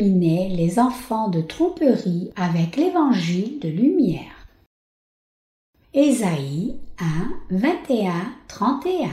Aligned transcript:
Les 0.00 0.78
enfants 0.78 1.28
de 1.28 1.40
tromperie 1.40 2.30
avec 2.36 2.76
l'évangile 2.76 3.58
de 3.58 3.68
lumière. 3.68 4.46
Ésaïe 5.92 6.76
1, 7.50 7.56
21, 7.58 8.12
31 8.46 9.08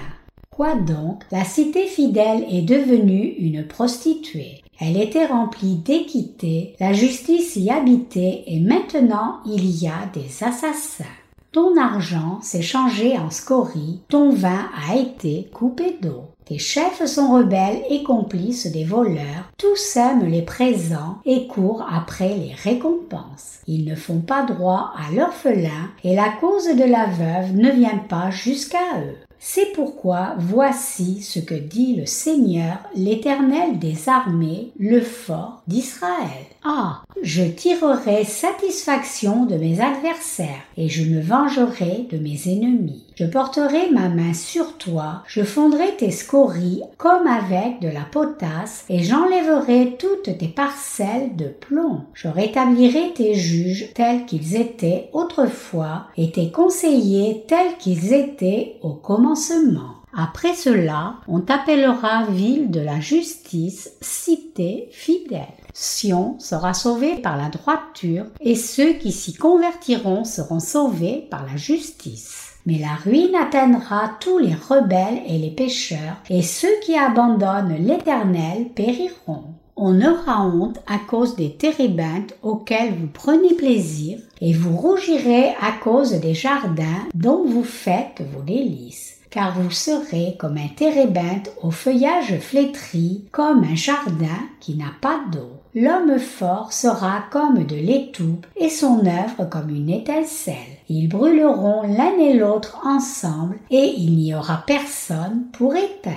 Quoi 0.51 0.75
donc? 0.75 1.23
La 1.31 1.43
cité 1.43 1.87
fidèle 1.87 2.45
est 2.51 2.61
devenue 2.61 3.33
une 3.39 3.65
prostituée. 3.65 4.61
Elle 4.79 5.01
était 5.01 5.25
remplie 5.25 5.75
d'équité, 5.75 6.75
la 6.79 6.93
justice 6.93 7.55
y 7.55 7.71
habitait 7.71 8.43
et 8.45 8.59
maintenant 8.59 9.39
il 9.47 9.65
y 9.65 9.87
a 9.87 10.05
des 10.13 10.43
assassins. 10.43 11.03
Ton 11.51 11.77
argent 11.77 12.39
s'est 12.41 12.61
changé 12.61 13.17
en 13.17 13.31
scorie, 13.31 14.01
ton 14.07 14.29
vin 14.29 14.69
a 14.87 14.97
été 14.97 15.49
coupé 15.51 15.97
d'eau. 15.99 16.25
Tes 16.45 16.59
chefs 16.59 17.03
sont 17.05 17.33
rebelles 17.33 17.81
et 17.89 18.03
complices 18.03 18.67
des 18.67 18.83
voleurs, 18.83 19.49
tous 19.57 19.95
aiment 19.95 20.27
les 20.27 20.43
présents 20.43 21.17
et 21.25 21.47
courent 21.47 21.83
après 21.91 22.35
les 22.35 22.53
récompenses. 22.53 23.61
Ils 23.65 23.83
ne 23.83 23.95
font 23.95 24.19
pas 24.19 24.43
droit 24.43 24.93
à 24.95 25.11
l'orphelin 25.11 25.89
et 26.03 26.15
la 26.15 26.29
cause 26.39 26.67
de 26.67 26.83
la 26.83 27.07
veuve 27.07 27.55
ne 27.55 27.71
vient 27.71 27.97
pas 27.97 28.29
jusqu'à 28.29 28.99
eux. 28.99 29.17
C'est 29.39 29.73
pourquoi 29.73 30.35
voici 30.37 31.21
ce 31.21 31.39
que 31.39 31.55
dit 31.55 31.95
le 31.95 32.05
Seigneur, 32.05 32.77
l'Éternel 32.95 33.79
des 33.79 34.07
armées, 34.07 34.71
le 34.77 35.01
fort 35.01 35.63
d'Israël. 35.67 36.45
Ah, 36.67 37.03
je 37.21 37.43
tirerai 37.43 38.23
satisfaction 38.23 39.45
de 39.45 39.55
mes 39.55 39.81
adversaires 39.81 40.63
et 40.77 40.89
je 40.89 41.03
me 41.03 41.21
vengerai 41.21 42.07
de 42.11 42.17
mes 42.17 42.47
ennemis. 42.47 43.03
Je 43.13 43.25
porterai 43.25 43.91
ma 43.91 44.09
main 44.09 44.33
sur 44.33 44.75
toi, 44.79 45.21
je 45.27 45.43
fondrai 45.43 45.95
tes 45.95 46.09
scories 46.09 46.81
comme 46.97 47.27
avec 47.27 47.81
de 47.81 47.87
la 47.87 48.03
potasse 48.11 48.83
et 48.89 49.03
j'enlèverai 49.03 49.97
toutes 49.99 50.39
tes 50.39 50.47
parcelles 50.47 51.35
de 51.35 51.49
plomb. 51.49 52.01
Je 52.15 52.29
rétablirai 52.29 53.13
tes 53.13 53.35
juges 53.35 53.93
tels 53.93 54.25
qu'ils 54.25 54.55
étaient 54.55 55.11
autrefois 55.13 56.07
et 56.17 56.31
tes 56.31 56.49
conseillers 56.49 57.45
tels 57.47 57.77
qu'ils 57.77 58.11
étaient 58.11 58.77
au 58.81 58.93
commencement. 58.93 60.04
Après 60.17 60.53
cela, 60.53 61.15
on 61.27 61.41
t'appellera 61.41 62.23
ville 62.27 62.71
de 62.71 62.79
la 62.79 63.01
justice, 63.01 63.91
cité 63.99 64.87
fidèle. 64.91 65.41
Sion 65.73 66.39
sera 66.39 66.73
sauvé 66.73 67.17
par 67.17 67.35
la 67.35 67.49
droiture, 67.49 68.27
et 68.39 68.55
ceux 68.55 68.93
qui 68.93 69.11
s'y 69.11 69.33
convertiront 69.33 70.23
seront 70.23 70.61
sauvés 70.61 71.27
par 71.29 71.45
la 71.45 71.57
justice. 71.57 72.53
Mais 72.65 72.79
la 72.79 72.95
ruine 72.95 73.35
atteindra 73.35 74.11
tous 74.21 74.37
les 74.37 74.55
rebelles 74.55 75.21
et 75.27 75.37
les 75.37 75.51
pécheurs, 75.51 76.15
et 76.29 76.41
ceux 76.41 76.79
qui 76.81 76.95
abandonnent 76.95 77.75
l'Éternel 77.77 78.69
périront. 78.73 79.43
On 79.75 80.01
aura 80.01 80.45
honte 80.45 80.79
à 80.87 80.97
cause 80.97 81.35
des 81.35 81.57
térébintes 81.57 82.33
auxquels 82.41 82.93
vous 82.93 83.09
prenez 83.13 83.53
plaisir, 83.53 84.19
et 84.39 84.53
vous 84.53 84.77
rougirez 84.77 85.49
à 85.59 85.73
cause 85.83 86.13
des 86.13 86.33
jardins 86.33 87.03
dont 87.13 87.43
vous 87.43 87.65
faites 87.65 88.23
vos 88.33 88.41
délices 88.41 89.14
car 89.35 89.51
vous 89.51 89.69
serez 89.69 90.37
comme 90.39 90.55
un 90.55 90.69
térébinthe 90.69 91.51
au 91.61 91.69
feuillage 91.69 92.39
flétri, 92.39 93.25
comme 93.33 93.65
un 93.65 93.75
jardin 93.75 94.39
qui 94.61 94.75
n'a 94.75 94.93
pas 95.01 95.19
d'eau. 95.29 95.51
L'homme 95.75 96.17
fort 96.19 96.71
sera 96.71 97.25
comme 97.31 97.65
de 97.65 97.75
l'étoupe 97.75 98.47
et 98.55 98.69
son 98.69 99.05
œuvre 99.05 99.49
comme 99.49 99.69
une 99.69 99.89
étincelle. 99.89 100.55
Ils 100.87 101.09
brûleront 101.09 101.81
l'un 101.81 102.17
et 102.17 102.33
l'autre 102.33 102.79
ensemble 102.85 103.57
et 103.69 103.93
il 103.97 104.15
n'y 104.15 104.33
aura 104.33 104.63
personne 104.65 105.47
pour 105.51 105.75
éteindre. 105.75 106.15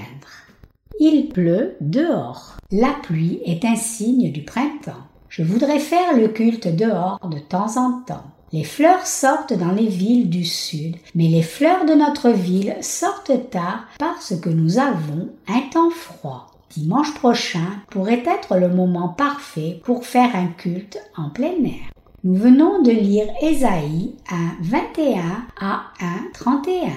Il 1.01 1.29
pleut 1.29 1.77
dehors. 1.81 2.57
La 2.71 2.95
pluie 3.03 3.41
est 3.45 3.65
un 3.65 3.75
signe 3.75 4.31
du 4.31 4.45
printemps. 4.45 5.09
Je 5.29 5.43
voudrais 5.43 5.81
faire 5.81 6.17
le 6.17 6.29
culte 6.29 6.69
dehors 6.69 7.19
de 7.29 7.41
temps 7.41 7.79
en 7.79 8.01
temps. 8.03 8.31
Les 8.51 8.65
fleurs 8.65 9.07
sortent 9.07 9.53
dans 9.53 9.73
les 9.73 9.89
villes 9.89 10.31
du 10.31 10.45
sud, 10.45 10.97
mais 11.15 11.29
les 11.29 11.43
fleurs 11.43 11.85
de 11.85 11.93
notre 11.93 12.31
ville 12.31 12.77
sortent 12.81 13.51
tard 13.51 13.85
parce 13.99 14.35
que 14.41 14.49
nous 14.49 14.79
avons 14.79 15.29
un 15.49 15.61
temps 15.71 15.91
froid. 15.91 16.47
Dimanche 16.71 17.13
prochain 17.15 17.83
pourrait 17.91 18.23
être 18.27 18.57
le 18.57 18.69
moment 18.69 19.09
parfait 19.09 19.81
pour 19.85 20.07
faire 20.07 20.35
un 20.35 20.47
culte 20.47 20.99
en 21.17 21.29
plein 21.29 21.63
air. 21.65 21.93
Nous 22.25 22.35
venons 22.35 22.81
de 22.81 22.91
lire 22.91 23.27
Ésaïe 23.43 24.15
1, 24.31 24.37
21 24.63 25.21
à 25.61 25.83
1, 26.01 26.07
31. 26.33 26.89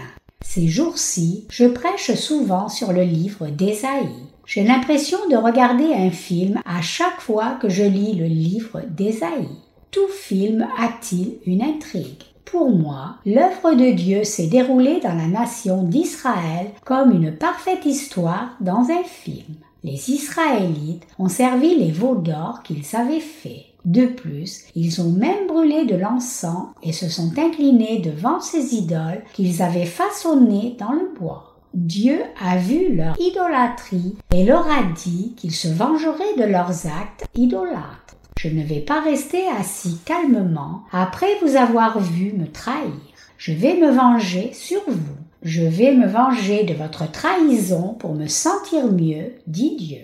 Ces 0.43 0.67
jours-ci, 0.67 1.45
je 1.49 1.65
prêche 1.65 2.13
souvent 2.15 2.69
sur 2.69 2.93
le 2.93 3.03
livre 3.03 3.47
d'Ésaïe. 3.47 4.25
J'ai 4.45 4.63
l'impression 4.63 5.17
de 5.29 5.35
regarder 5.35 5.93
un 5.93 6.11
film 6.11 6.59
à 6.65 6.81
chaque 6.81 7.21
fois 7.21 7.57
que 7.61 7.69
je 7.69 7.83
lis 7.83 8.15
le 8.15 8.25
livre 8.25 8.81
d'Ésaïe. 8.89 9.60
Tout 9.91 10.07
film 10.07 10.65
a-t-il 10.79 11.39
une 11.45 11.61
intrigue? 11.61 12.23
Pour 12.45 12.71
moi, 12.71 13.17
l'œuvre 13.25 13.73
de 13.73 13.91
Dieu 13.91 14.23
s'est 14.23 14.47
déroulée 14.47 15.01
dans 15.01 15.13
la 15.13 15.27
nation 15.27 15.83
d'Israël 15.83 16.67
comme 16.85 17.11
une 17.11 17.35
parfaite 17.35 17.85
histoire 17.85 18.55
dans 18.61 18.89
un 18.89 19.03
film. 19.03 19.55
Les 19.83 20.11
Israélites 20.11 21.05
ont 21.19 21.27
servi 21.27 21.75
les 21.75 21.91
veaux 21.91 22.15
d'or 22.15 22.61
qu'ils 22.63 22.95
avaient 22.95 23.19
faits. 23.19 23.65
De 23.83 24.05
plus, 24.05 24.63
ils 24.75 25.01
ont 25.01 25.11
même 25.11 25.47
brûlé 25.47 25.83
de 25.83 25.95
l'encens 25.95 26.67
et 26.83 26.93
se 26.93 27.09
sont 27.09 27.37
inclinés 27.37 27.99
devant 27.99 28.39
ces 28.39 28.75
idoles 28.75 29.23
qu'ils 29.33 29.61
avaient 29.61 29.85
façonnées 29.85 30.77
dans 30.79 30.93
le 30.93 31.11
bois. 31.19 31.57
Dieu 31.73 32.21
a 32.41 32.55
vu 32.57 32.95
leur 32.95 33.19
idolâtrie 33.19 34.15
et 34.33 34.45
leur 34.45 34.67
a 34.67 34.83
dit 34.83 35.33
qu'il 35.35 35.53
se 35.53 35.67
vengerait 35.67 36.35
de 36.37 36.43
leurs 36.43 36.85
actes 36.85 37.25
idolâtres. 37.35 38.10
Je 38.41 38.47
ne 38.47 38.63
vais 38.63 38.79
pas 38.79 39.01
rester 39.01 39.43
assis 39.59 39.99
calmement 40.03 40.81
après 40.91 41.27
vous 41.43 41.57
avoir 41.57 41.99
vu 41.99 42.33
me 42.33 42.47
trahir. 42.47 42.89
Je 43.37 43.51
vais 43.51 43.75
me 43.75 43.91
venger 43.91 44.49
sur 44.51 44.81
vous. 44.87 45.15
Je 45.43 45.61
vais 45.61 45.93
me 45.93 46.07
venger 46.07 46.63
de 46.63 46.73
votre 46.73 47.11
trahison 47.11 47.93
pour 47.99 48.15
me 48.15 48.25
sentir 48.25 48.91
mieux, 48.91 49.33
dit 49.45 49.75
Dieu. 49.75 50.01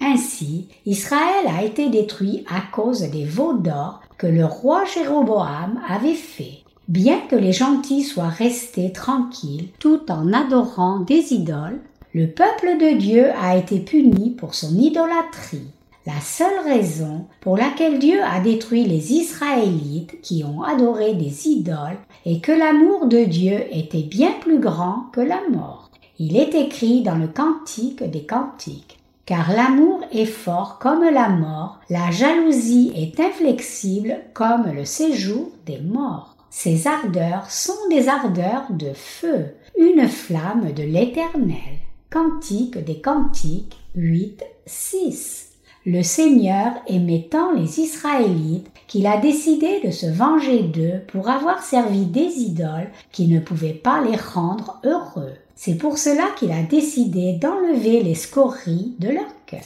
Ainsi, 0.00 0.68
Israël 0.86 1.46
a 1.48 1.64
été 1.64 1.88
détruit 1.88 2.44
à 2.48 2.60
cause 2.60 3.10
des 3.10 3.24
veaux 3.24 3.54
d'or 3.54 4.02
que 4.18 4.28
le 4.28 4.44
roi 4.44 4.84
Jéroboam 4.84 5.80
avait 5.88 6.14
fait. 6.14 6.58
Bien 6.86 7.18
que 7.28 7.34
les 7.34 7.52
gentils 7.52 8.04
soient 8.04 8.28
restés 8.28 8.92
tranquilles 8.92 9.70
tout 9.80 10.12
en 10.12 10.32
adorant 10.32 11.00
des 11.00 11.32
idoles, 11.32 11.80
le 12.14 12.28
peuple 12.28 12.78
de 12.80 12.96
Dieu 12.96 13.32
a 13.42 13.56
été 13.56 13.80
puni 13.80 14.30
pour 14.30 14.54
son 14.54 14.76
idolâtrie. 14.78 15.72
La 16.06 16.18
seule 16.22 16.60
raison 16.64 17.26
pour 17.42 17.58
laquelle 17.58 17.98
Dieu 17.98 18.22
a 18.22 18.40
détruit 18.40 18.84
les 18.84 19.12
Israélites 19.12 20.18
qui 20.22 20.42
ont 20.44 20.62
adoré 20.62 21.12
des 21.12 21.46
idoles 21.46 21.98
est 22.24 22.42
que 22.42 22.52
l'amour 22.52 23.06
de 23.06 23.24
Dieu 23.24 23.64
était 23.70 24.04
bien 24.04 24.32
plus 24.40 24.60
grand 24.60 25.10
que 25.12 25.20
la 25.20 25.40
mort. 25.50 25.90
Il 26.18 26.38
est 26.38 26.54
écrit 26.54 27.02
dans 27.02 27.16
le 27.16 27.28
Cantique 27.28 28.02
des 28.02 28.24
Cantiques. 28.24 28.98
Car 29.26 29.52
l'amour 29.52 30.00
est 30.10 30.24
fort 30.24 30.78
comme 30.78 31.04
la 31.04 31.28
mort, 31.28 31.78
la 31.90 32.10
jalousie 32.10 32.92
est 32.96 33.20
inflexible 33.20 34.20
comme 34.32 34.72
le 34.72 34.86
séjour 34.86 35.50
des 35.66 35.80
morts. 35.80 36.34
Ces 36.48 36.86
ardeurs 36.86 37.50
sont 37.50 37.88
des 37.90 38.08
ardeurs 38.08 38.64
de 38.70 38.92
feu, 38.94 39.54
une 39.78 40.08
flamme 40.08 40.72
de 40.72 40.82
l'éternel. 40.82 41.78
Cantique 42.10 42.82
des 42.82 43.00
Cantiques 43.02 43.76
8, 43.94 44.42
6 44.64 45.49
le 45.86 46.02
Seigneur 46.02 46.72
aimait 46.88 47.28
tant 47.30 47.52
les 47.52 47.80
Israélites 47.80 48.70
qu'il 48.86 49.06
a 49.06 49.16
décidé 49.16 49.80
de 49.82 49.90
se 49.90 50.06
venger 50.06 50.62
d'eux 50.62 51.00
pour 51.08 51.30
avoir 51.30 51.62
servi 51.62 52.04
des 52.04 52.40
idoles 52.40 52.90
qui 53.12 53.28
ne 53.28 53.40
pouvaient 53.40 53.72
pas 53.72 54.02
les 54.02 54.16
rendre 54.16 54.78
heureux. 54.84 55.32
C'est 55.54 55.76
pour 55.76 55.96
cela 55.96 56.24
qu'il 56.38 56.52
a 56.52 56.62
décidé 56.62 57.32
d'enlever 57.32 58.02
les 58.02 58.14
scories 58.14 58.94
de 58.98 59.08
leur 59.08 59.44
cœur. 59.46 59.60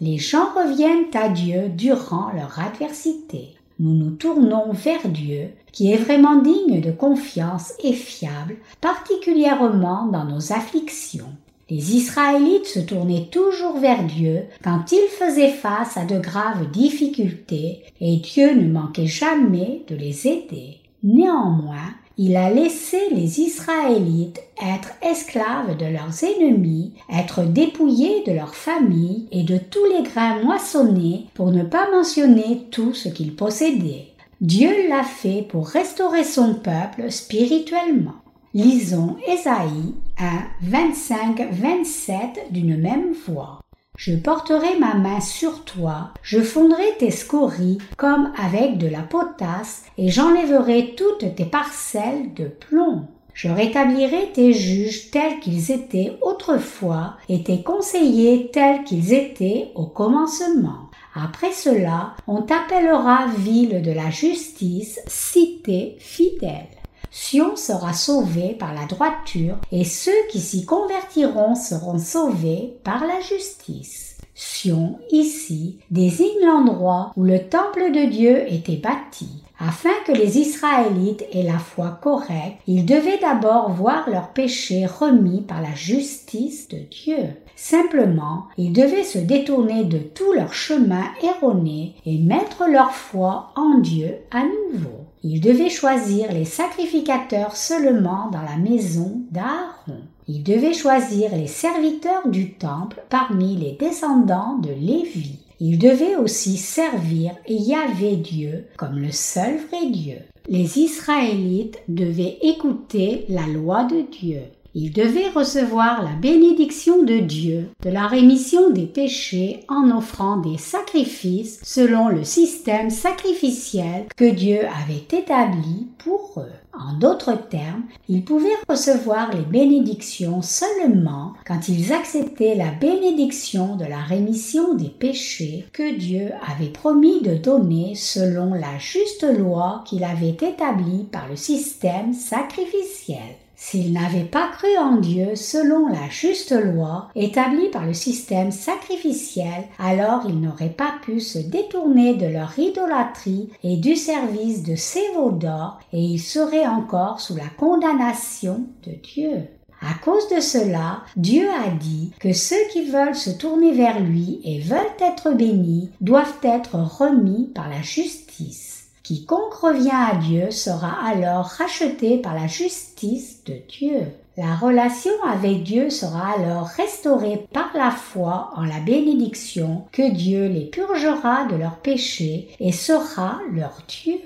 Les 0.00 0.18
gens 0.18 0.46
reviennent 0.56 1.14
à 1.14 1.28
Dieu 1.28 1.68
durant 1.68 2.32
leur 2.34 2.58
adversité. 2.58 3.54
Nous 3.78 3.94
nous 3.94 4.10
tournons 4.10 4.72
vers 4.72 5.06
Dieu, 5.08 5.50
qui 5.70 5.92
est 5.92 5.96
vraiment 5.96 6.42
digne 6.42 6.80
de 6.80 6.90
confiance 6.90 7.74
et 7.84 7.92
fiable, 7.92 8.56
particulièrement 8.80 10.06
dans 10.06 10.24
nos 10.24 10.52
afflictions. 10.52 11.32
Les 11.70 11.94
Israélites 11.94 12.66
se 12.66 12.80
tournaient 12.80 13.28
toujours 13.30 13.78
vers 13.78 14.02
Dieu 14.02 14.42
quand 14.64 14.90
ils 14.90 15.08
faisaient 15.08 15.52
face 15.52 15.96
à 15.96 16.04
de 16.04 16.18
graves 16.18 16.68
difficultés 16.72 17.82
et 18.00 18.16
Dieu 18.16 18.54
ne 18.54 18.68
manquait 18.68 19.06
jamais 19.06 19.82
de 19.88 19.94
les 19.94 20.26
aider. 20.26 20.78
Néanmoins, 21.04 21.94
il 22.18 22.36
a 22.36 22.50
laissé 22.50 22.98
les 23.12 23.40
Israélites 23.40 24.42
être 24.60 24.90
esclaves 25.00 25.76
de 25.78 25.86
leurs 25.86 26.24
ennemis, 26.24 26.92
être 27.08 27.44
dépouillés 27.44 28.24
de 28.26 28.32
leurs 28.32 28.56
familles 28.56 29.28
et 29.30 29.44
de 29.44 29.56
tous 29.56 29.84
les 29.96 30.02
grains 30.02 30.42
moissonnés 30.42 31.26
pour 31.34 31.52
ne 31.52 31.62
pas 31.62 31.88
mentionner 31.90 32.66
tout 32.72 32.94
ce 32.94 33.08
qu'ils 33.08 33.36
possédaient. 33.36 34.08
Dieu 34.40 34.70
l'a 34.88 35.04
fait 35.04 35.46
pour 35.48 35.68
restaurer 35.68 36.24
son 36.24 36.54
peuple 36.54 37.10
spirituellement. 37.10 38.16
Lisons 38.52 39.16
Ésaïe 39.28 39.94
1, 40.20 40.42
25, 40.60 41.48
27 41.50 42.52
d'une 42.52 42.76
même 42.76 43.14
voix. 43.26 43.60
Je 43.96 44.14
porterai 44.14 44.78
ma 44.78 44.94
main 44.94 45.20
sur 45.20 45.64
toi, 45.64 46.12
je 46.22 46.40
fondrai 46.40 46.84
tes 46.98 47.10
scories 47.10 47.78
comme 47.96 48.30
avec 48.36 48.76
de 48.76 48.86
la 48.86 49.00
potasse, 49.00 49.84
et 49.96 50.10
j'enlèverai 50.10 50.94
toutes 50.94 51.34
tes 51.34 51.46
parcelles 51.46 52.34
de 52.34 52.48
plomb. 52.48 53.06
Je 53.32 53.48
rétablirai 53.48 54.30
tes 54.34 54.52
juges 54.52 55.10
tels 55.10 55.40
qu'ils 55.40 55.70
étaient 55.70 56.18
autrefois 56.20 57.16
et 57.30 57.42
tes 57.42 57.62
conseillers 57.62 58.50
tels 58.52 58.84
qu'ils 58.84 59.14
étaient 59.14 59.72
au 59.74 59.86
commencement. 59.86 60.90
Après 61.14 61.52
cela, 61.52 62.14
on 62.26 62.42
t'appellera 62.42 63.28
ville 63.38 63.80
de 63.80 63.92
la 63.92 64.10
justice, 64.10 65.00
cité 65.06 65.96
fidèle. 65.98 66.79
Sion 67.10 67.56
sera 67.56 67.92
sauvé 67.92 68.56
par 68.58 68.72
la 68.72 68.86
droiture 68.86 69.56
et 69.72 69.84
ceux 69.84 70.26
qui 70.30 70.40
s'y 70.40 70.64
convertiront 70.64 71.54
seront 71.54 71.98
sauvés 71.98 72.76
par 72.84 73.06
la 73.06 73.20
justice. 73.20 74.16
Sion, 74.34 74.98
ici, 75.10 75.78
désigne 75.90 76.46
l'endroit 76.46 77.12
où 77.16 77.24
le 77.24 77.40
temple 77.40 77.92
de 77.92 78.08
Dieu 78.08 78.50
était 78.50 78.76
bâti. 78.76 79.28
Afin 79.58 79.90
que 80.06 80.12
les 80.12 80.38
Israélites 80.38 81.26
aient 81.32 81.42
la 81.42 81.58
foi 81.58 81.98
correcte, 82.00 82.56
ils 82.66 82.86
devaient 82.86 83.18
d'abord 83.18 83.70
voir 83.70 84.08
leurs 84.08 84.30
péchés 84.30 84.86
remis 84.86 85.42
par 85.42 85.60
la 85.60 85.74
justice 85.74 86.68
de 86.68 86.78
Dieu. 86.78 87.36
Simplement, 87.56 88.46
ils 88.56 88.72
devaient 88.72 89.04
se 89.04 89.18
détourner 89.18 89.84
de 89.84 89.98
tous 89.98 90.32
leurs 90.32 90.54
chemins 90.54 91.10
erronés 91.22 91.94
et 92.06 92.16
mettre 92.16 92.66
leur 92.66 92.92
foi 92.92 93.52
en 93.54 93.78
Dieu 93.78 94.14
à 94.30 94.44
nouveau. 94.44 94.99
Ils 95.22 95.40
devaient 95.40 95.70
choisir 95.70 96.32
les 96.32 96.46
sacrificateurs 96.46 97.54
seulement 97.54 98.30
dans 98.30 98.42
la 98.42 98.56
maison 98.56 99.22
d'Aaron. 99.30 100.00
Ils 100.28 100.42
devaient 100.42 100.72
choisir 100.72 101.36
les 101.36 101.46
serviteurs 101.46 102.28
du 102.28 102.54
temple 102.54 103.02
parmi 103.10 103.56
les 103.56 103.72
descendants 103.72 104.56
de 104.58 104.70
Lévi. 104.70 105.36
Ils 105.60 105.78
devaient 105.78 106.16
aussi 106.16 106.56
servir 106.56 107.32
Yahvé 107.46 108.16
Dieu 108.16 108.64
comme 108.78 108.98
le 108.98 109.12
seul 109.12 109.58
vrai 109.68 109.90
Dieu. 109.90 110.16
Les 110.48 110.78
Israélites 110.78 111.82
devaient 111.88 112.38
écouter 112.40 113.26
la 113.28 113.46
loi 113.46 113.84
de 113.84 114.02
Dieu. 114.10 114.40
Ils 114.74 114.92
devaient 114.92 115.30
recevoir 115.30 116.02
la 116.02 116.12
bénédiction 116.12 117.02
de 117.02 117.18
Dieu, 117.18 117.70
de 117.82 117.90
la 117.90 118.06
rémission 118.06 118.70
des 118.70 118.86
péchés 118.86 119.64
en 119.68 119.90
offrant 119.96 120.36
des 120.36 120.58
sacrifices 120.58 121.58
selon 121.64 122.08
le 122.08 122.22
système 122.22 122.88
sacrificiel 122.90 124.06
que 124.16 124.30
Dieu 124.30 124.60
avait 124.84 125.18
établi 125.18 125.88
pour 125.98 126.34
eux. 126.36 126.52
En 126.72 126.96
d'autres 126.96 127.36
termes, 127.48 127.82
ils 128.08 128.24
pouvaient 128.24 128.48
recevoir 128.68 129.34
les 129.34 129.42
bénédictions 129.42 130.40
seulement 130.40 131.32
quand 131.44 131.68
ils 131.68 131.92
acceptaient 131.92 132.54
la 132.54 132.70
bénédiction 132.70 133.74
de 133.74 133.84
la 133.84 133.98
rémission 133.98 134.74
des 134.74 134.88
péchés 134.88 135.66
que 135.72 135.96
Dieu 135.96 136.30
avait 136.48 136.70
promis 136.70 137.22
de 137.22 137.34
donner 137.34 137.96
selon 137.96 138.54
la 138.54 138.78
juste 138.78 139.26
loi 139.36 139.82
qu'il 139.84 140.04
avait 140.04 140.28
établie 140.28 141.08
par 141.10 141.28
le 141.28 141.36
système 141.36 142.12
sacrificiel. 142.12 143.34
S'ils 143.62 143.92
n'avaient 143.92 144.24
pas 144.24 144.48
cru 144.48 144.74
en 144.78 144.96
Dieu 144.96 145.36
selon 145.36 145.86
la 145.86 146.08
juste 146.08 146.52
loi 146.52 147.08
établie 147.14 147.68
par 147.68 147.84
le 147.84 147.92
système 147.92 148.52
sacrificiel, 148.52 149.68
alors 149.78 150.22
ils 150.26 150.40
n'auraient 150.40 150.70
pas 150.70 150.94
pu 151.02 151.20
se 151.20 151.38
détourner 151.38 152.14
de 152.14 152.26
leur 152.26 152.58
idolâtrie 152.58 153.50
et 153.62 153.76
du 153.76 153.96
service 153.96 154.62
de 154.62 154.76
ces 154.76 155.06
veaux 155.14 155.30
d'or 155.30 155.78
et 155.92 156.00
ils 156.00 156.18
seraient 156.18 156.66
encore 156.66 157.20
sous 157.20 157.36
la 157.36 157.48
condamnation 157.58 158.64
de 158.86 158.92
Dieu. 158.92 159.46
À 159.82 159.92
cause 160.02 160.28
de 160.34 160.40
cela, 160.40 161.02
Dieu 161.16 161.46
a 161.50 161.70
dit 161.70 162.12
que 162.18 162.32
ceux 162.32 162.66
qui 162.72 162.86
veulent 162.90 163.14
se 163.14 163.30
tourner 163.30 163.72
vers 163.72 164.00
lui 164.00 164.40
et 164.42 164.60
veulent 164.60 164.80
être 165.00 165.32
bénis 165.32 165.90
doivent 166.00 166.38
être 166.42 166.76
remis 166.76 167.50
par 167.54 167.68
la 167.68 167.82
justice. 167.82 168.69
Quiconque 169.10 169.54
revient 169.54 169.90
à 169.90 170.14
Dieu 170.14 170.52
sera 170.52 171.04
alors 171.04 171.46
racheté 171.46 172.18
par 172.18 172.32
la 172.32 172.46
justice 172.46 173.42
de 173.44 173.54
Dieu. 173.68 174.02
La 174.36 174.54
relation 174.54 175.10
avec 175.28 175.64
Dieu 175.64 175.90
sera 175.90 176.34
alors 176.34 176.68
restaurée 176.68 177.44
par 177.52 177.72
la 177.74 177.90
foi 177.90 178.52
en 178.54 178.62
la 178.62 178.78
bénédiction 178.78 179.82
que 179.90 180.12
Dieu 180.12 180.46
les 180.46 180.66
purgera 180.66 181.46
de 181.46 181.56
leurs 181.56 181.78
péchés 181.78 182.50
et 182.60 182.70
sera 182.70 183.40
leur 183.52 183.78
Dieu. 183.88 184.20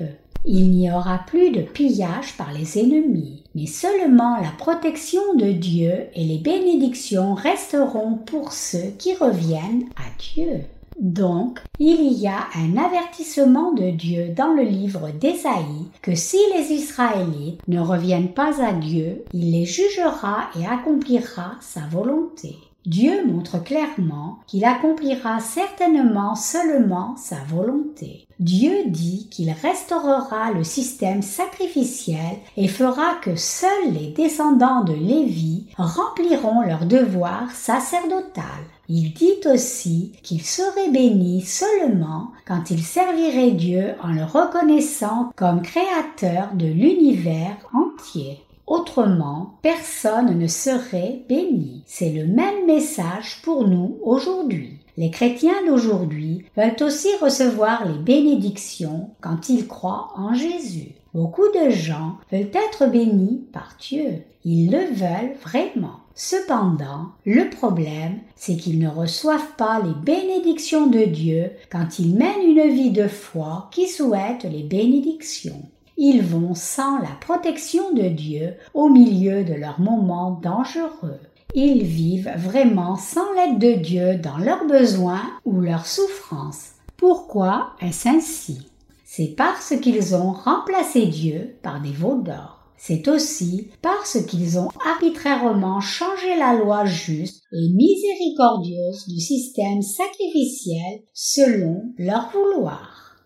Il 0.45 0.73
n'y 0.73 0.93
aura 0.93 1.21
plus 1.27 1.51
de 1.51 1.63
pillage 1.63 2.37
par 2.37 2.53
les 2.53 2.79
ennemis, 2.79 3.43
mais 3.55 3.65
seulement 3.65 4.37
la 4.37 4.51
protection 4.51 5.23
de 5.37 5.51
Dieu 5.51 6.09
et 6.15 6.25
les 6.25 6.37
bénédictions 6.37 7.33
resteront 7.33 8.17
pour 8.17 8.53
ceux 8.53 8.93
qui 8.99 9.15
reviennent 9.15 9.87
à 9.97 10.05
Dieu. 10.19 10.65
Donc, 11.01 11.61
il 11.79 12.13
y 12.13 12.29
a 12.29 12.47
un 12.55 12.77
avertissement 12.77 13.73
de 13.73 13.91
Dieu 13.91 14.29
dans 14.29 14.53
le 14.53 14.63
livre 14.63 15.11
d'Ésaïe 15.11 15.91
que 16.03 16.15
si 16.15 16.39
les 16.57 16.73
Israélites 16.73 17.61
ne 17.69 17.81
reviennent 17.81 18.33
pas 18.33 18.63
à 18.65 18.73
Dieu, 18.73 19.25
il 19.33 19.53
les 19.53 19.67
jugera 19.67 20.49
et 20.59 20.67
accomplira 20.67 21.57
sa 21.61 21.81
volonté. 21.91 22.57
Dieu 22.87 23.25
montre 23.27 23.63
clairement 23.63 24.41
qu'il 24.47 24.67
accomplira 24.67 25.41
certainement 25.41 26.35
seulement 26.35 27.17
sa 27.17 27.37
volonté. 27.49 28.27
Dieu 28.41 28.85
dit 28.87 29.29
qu'il 29.31 29.51
restaurera 29.51 30.53
le 30.53 30.65
système 30.65 31.23
sacrificiel 31.23 32.37
et 32.59 32.69
fera 32.69 33.15
que 33.23 33.37
seuls 33.37 33.93
les 33.93 34.09
descendants 34.09 34.85
de 34.85 34.93
Lévi 34.93 35.67
rempliront 35.79 36.61
leur 36.61 36.85
devoir 36.85 37.51
sacerdotal. 37.53 38.43
Il 38.89 39.15
dit 39.15 39.41
aussi 39.47 40.13
qu'il 40.23 40.43
serait 40.43 40.91
béni 40.91 41.41
seulement 41.41 42.33
quand 42.47 42.71
il 42.71 42.83
servirait 42.83 43.53
Dieu 43.53 43.95
en 44.03 44.13
le 44.13 44.25
reconnaissant 44.25 45.31
comme 45.37 45.63
créateur 45.63 46.51
de 46.55 46.67
l'univers 46.67 47.57
entier. 47.73 48.41
Autrement, 48.67 49.55
personne 49.63 50.39
ne 50.39 50.47
serait 50.47 51.23
béni. 51.29 51.83
C'est 51.87 52.11
le 52.11 52.27
même 52.27 52.67
message 52.67 53.41
pour 53.43 53.67
nous 53.69 53.99
aujourd'hui. 54.03 54.79
Les 54.97 55.11
chrétiens 55.11 55.67
d'aujourd'hui 55.67 56.45
veulent 56.57 56.77
aussi 56.83 57.09
recevoir 57.21 57.87
les 57.87 57.99
bénédictions 57.99 59.11
quand 59.21 59.49
ils 59.49 59.67
croient 59.67 60.13
en 60.17 60.35
Jésus. 60.35 60.93
Beaucoup 61.15 61.49
de 61.55 61.71
gens 61.71 62.17
veulent 62.31 62.51
être 62.53 62.87
bénis 62.87 63.45
par 63.53 63.77
Dieu. 63.81 64.23
Ils 64.45 64.71
le 64.71 64.95
veulent 64.95 65.37
vraiment. 65.43 66.01
Cependant, 66.15 67.09
le 67.27 67.51
problème, 67.51 68.21
c'est 68.37 68.57
qu'ils 68.57 68.79
ne 68.79 68.89
reçoivent 68.89 69.57
pas 69.59 69.81
les 69.81 69.95
bénédictions 69.95 70.87
de 70.87 71.05
Dieu 71.05 71.51
quand 71.71 71.99
ils 71.99 72.15
mènent 72.15 72.43
une 72.47 72.73
vie 72.73 72.93
de 72.93 73.09
foi 73.09 73.69
qui 73.73 73.89
souhaite 73.89 74.45
les 74.45 74.63
bénédictions. 74.63 75.63
Ils 75.97 76.23
vont 76.23 76.55
sans 76.55 76.99
la 76.99 77.11
protection 77.21 77.93
de 77.93 78.09
Dieu 78.09 78.55
au 78.75 78.89
milieu 78.89 79.43
de 79.43 79.55
leurs 79.55 79.81
moments 79.81 80.39
dangereux. 80.43 81.21
Ils 81.55 81.85
vivent 81.85 82.33
vraiment 82.37 82.97
sans 82.97 83.33
l'aide 83.33 83.59
de 83.59 83.73
Dieu 83.81 84.17
dans 84.17 84.39
leurs 84.39 84.67
besoins 84.67 85.23
ou 85.45 85.61
leurs 85.61 85.87
souffrances. 85.87 86.71
Pourquoi 86.97 87.71
est-ce 87.81 88.09
ainsi? 88.09 88.69
C'est 89.05 89.35
parce 89.37 89.75
qu'ils 89.81 90.15
ont 90.15 90.33
remplacé 90.33 91.07
Dieu 91.07 91.57
par 91.63 91.81
des 91.81 91.93
veaux 91.93 92.21
d'or. 92.21 92.54
C'est 92.87 93.09
aussi 93.09 93.71
parce 93.81 94.23
qu'ils 94.27 94.59
ont 94.59 94.69
arbitrairement 94.85 95.81
changé 95.81 96.37
la 96.37 96.53
loi 96.53 96.85
juste 96.85 97.43
et 97.51 97.73
miséricordieuse 97.73 99.09
du 99.09 99.21
système 99.21 99.81
sacrificiel 99.81 101.01
selon 101.15 101.95
leur 101.97 102.31
vouloir. 102.31 103.17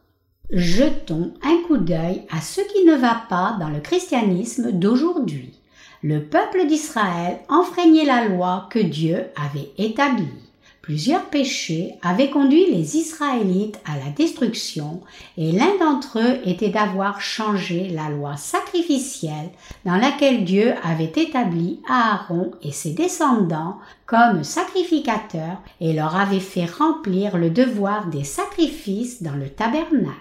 Jetons 0.48 1.34
un 1.42 1.60
coup 1.66 1.76
d'œil 1.76 2.22
à 2.30 2.40
ce 2.40 2.60
qui 2.72 2.84
ne 2.84 2.94
va 2.94 3.24
pas 3.28 3.56
dans 3.58 3.68
le 3.68 3.80
christianisme 3.80 4.70
d'aujourd'hui. 4.70 5.58
Le 6.04 6.28
peuple 6.28 6.68
d'Israël 6.68 7.40
enfreignait 7.48 8.04
la 8.04 8.28
loi 8.28 8.68
que 8.70 8.78
Dieu 8.78 9.26
avait 9.34 9.72
établie. 9.76 10.47
Plusieurs 10.88 11.26
péchés 11.26 11.96
avaient 12.00 12.30
conduit 12.30 12.64
les 12.72 12.96
Israélites 12.96 13.78
à 13.84 13.98
la 14.02 14.10
destruction 14.10 15.02
et 15.36 15.52
l'un 15.52 15.76
d'entre 15.78 16.18
eux 16.18 16.38
était 16.48 16.70
d'avoir 16.70 17.20
changé 17.20 17.90
la 17.90 18.08
loi 18.08 18.38
sacrificielle 18.38 19.50
dans 19.84 19.96
laquelle 19.96 20.46
Dieu 20.46 20.72
avait 20.82 21.12
établi 21.14 21.82
Aaron 21.90 22.52
et 22.62 22.72
ses 22.72 22.92
descendants 22.92 23.76
comme 24.06 24.44
sacrificateurs 24.44 25.60
et 25.82 25.92
leur 25.92 26.16
avait 26.16 26.40
fait 26.40 26.64
remplir 26.64 27.36
le 27.36 27.50
devoir 27.50 28.06
des 28.06 28.24
sacrifices 28.24 29.22
dans 29.22 29.36
le 29.36 29.50
tabernacle. 29.50 30.16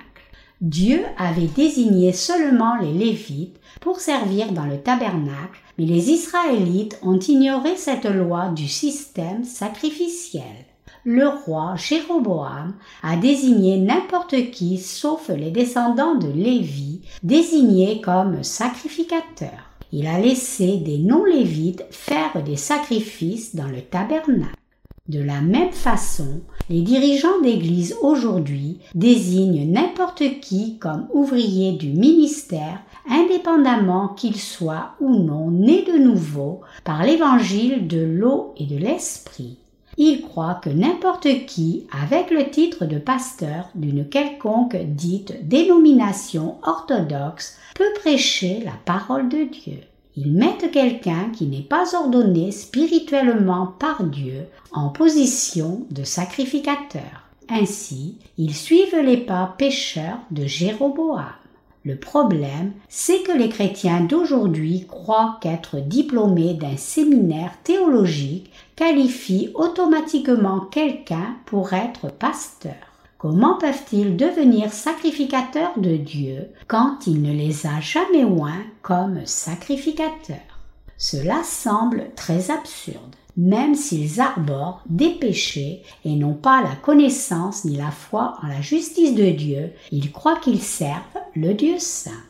Dieu 0.60 1.02
avait 1.18 1.48
désigné 1.48 2.12
seulement 2.12 2.76
les 2.76 2.92
Lévites 2.92 3.56
pour 3.80 4.02
servir 4.02 4.52
dans 4.52 4.66
le 4.66 4.82
tabernacle 4.82 5.62
mais 5.78 5.86
les 5.86 6.10
Israélites 6.10 7.00
ont 7.04 7.20
ignoré 7.20 7.78
cette 7.78 8.06
loi 8.06 8.50
du 8.50 8.68
système 8.68 9.44
sacrificiel. 9.44 10.44
Le 11.04 11.28
roi 11.28 11.76
Jéroboam 11.78 12.74
a 13.02 13.16
désigné 13.16 13.78
n'importe 13.78 14.52
qui 14.52 14.78
sauf 14.78 15.30
les 15.30 15.52
descendants 15.52 16.16
de 16.16 16.28
Lévi, 16.28 17.02
désignés 17.24 18.02
comme 18.02 18.44
sacrificateurs. 18.44 19.72
Il 19.94 20.06
a 20.08 20.20
laissé 20.20 20.78
des 20.78 20.98
non-lévites 20.98 21.86
faire 21.92 22.44
des 22.44 22.58
sacrifices 22.58 23.56
dans 23.56 23.68
le 23.68 23.82
tabernacle. 23.82 24.58
De 25.08 25.22
la 25.22 25.40
même 25.40 25.72
façon, 25.72 26.42
les 26.70 26.82
dirigeants 26.82 27.40
d'Église 27.42 27.96
aujourd'hui 28.02 28.80
désignent 28.94 29.72
n'importe 29.72 30.42
qui 30.42 30.78
comme 30.80 31.08
ouvrier 31.14 31.72
du 31.78 31.94
ministère, 31.94 32.82
indépendamment 33.10 34.10
qu'il 34.10 34.38
soit 34.38 34.92
ou 35.00 35.16
non 35.16 35.52
né 35.52 35.84
de 35.84 35.98
nouveau 35.98 36.62
par 36.84 37.04
l'évangile 37.04 37.88
de 37.88 38.02
l'eau 38.02 38.54
et 38.58 38.66
de 38.66 38.78
l'esprit. 38.78 39.58
Ils 40.00 40.22
croient 40.22 40.60
que 40.64 40.70
n'importe 40.70 41.28
qui, 41.48 41.88
avec 42.04 42.30
le 42.30 42.50
titre 42.52 42.86
de 42.86 43.00
pasteur 43.00 43.70
d'une 43.74 44.08
quelconque 44.08 44.76
dite 44.76 45.48
dénomination 45.48 46.58
orthodoxe, 46.62 47.58
peut 47.74 47.94
prêcher 48.00 48.62
la 48.64 48.74
parole 48.86 49.28
de 49.28 49.46
Dieu. 49.46 49.80
Ils 50.16 50.34
mettent 50.34 50.72
quelqu'un 50.72 51.30
qui 51.34 51.48
n'est 51.48 51.62
pas 51.62 51.96
ordonné 51.96 52.52
spirituellement 52.52 53.74
par 53.80 54.04
Dieu 54.04 54.46
en 54.72 54.90
position 54.90 55.86
de 55.90 56.04
sacrificateur. 56.04 57.24
Ainsi, 57.50 58.18
ils 58.38 58.56
suivent 58.56 59.00
les 59.04 59.18
pas 59.18 59.56
pécheurs 59.58 60.20
de 60.32 60.46
Jéroboam. 60.46 61.26
Le 61.88 61.96
problème, 61.96 62.74
c'est 62.90 63.24
que 63.24 63.32
les 63.32 63.48
chrétiens 63.48 64.02
d'aujourd'hui 64.02 64.86
croient 64.90 65.38
qu'être 65.40 65.78
diplômé 65.80 66.54
d'un 66.54 66.76
séminaire 66.76 67.54
théologique 67.64 68.52
qualifie 68.76 69.52
automatiquement 69.56 70.60
quelqu'un 70.60 71.38
pour 71.46 71.72
être 71.72 72.12
pasteur. 72.12 72.76
Comment 73.18 73.58
peuvent-ils 73.58 74.18
devenir 74.18 74.74
sacrificateurs 74.74 75.80
de 75.80 75.96
Dieu 75.96 76.50
quand 76.68 77.08
il 77.08 77.22
ne 77.22 77.32
les 77.32 77.66
a 77.66 77.80
jamais 77.80 78.26
oints 78.26 78.66
comme 78.82 79.26
sacrificateurs? 79.26 80.60
Cela 80.98 81.42
semble 81.46 82.10
très 82.18 82.52
absurde, 82.52 83.16
même 83.38 83.76
s'ils 83.76 84.20
arborent 84.20 84.82
des 84.90 85.12
péchés 85.12 85.84
et 86.04 86.16
n'ont 86.16 86.34
pas 86.34 86.64
la 86.64 86.76
connaissance 86.76 87.64
ni 87.66 87.78
la 87.78 87.92
foi 87.92 88.38
en 88.44 88.48
la 88.48 88.62
justice 88.62 89.14
de 89.14 89.30
Dieu, 89.30 89.72
ils 89.92 90.12
croient 90.12 90.40
qu'ils 90.40 90.62
servent 90.62 91.22
le 91.36 91.54
Dieu 91.54 91.76
saint. 91.78 92.24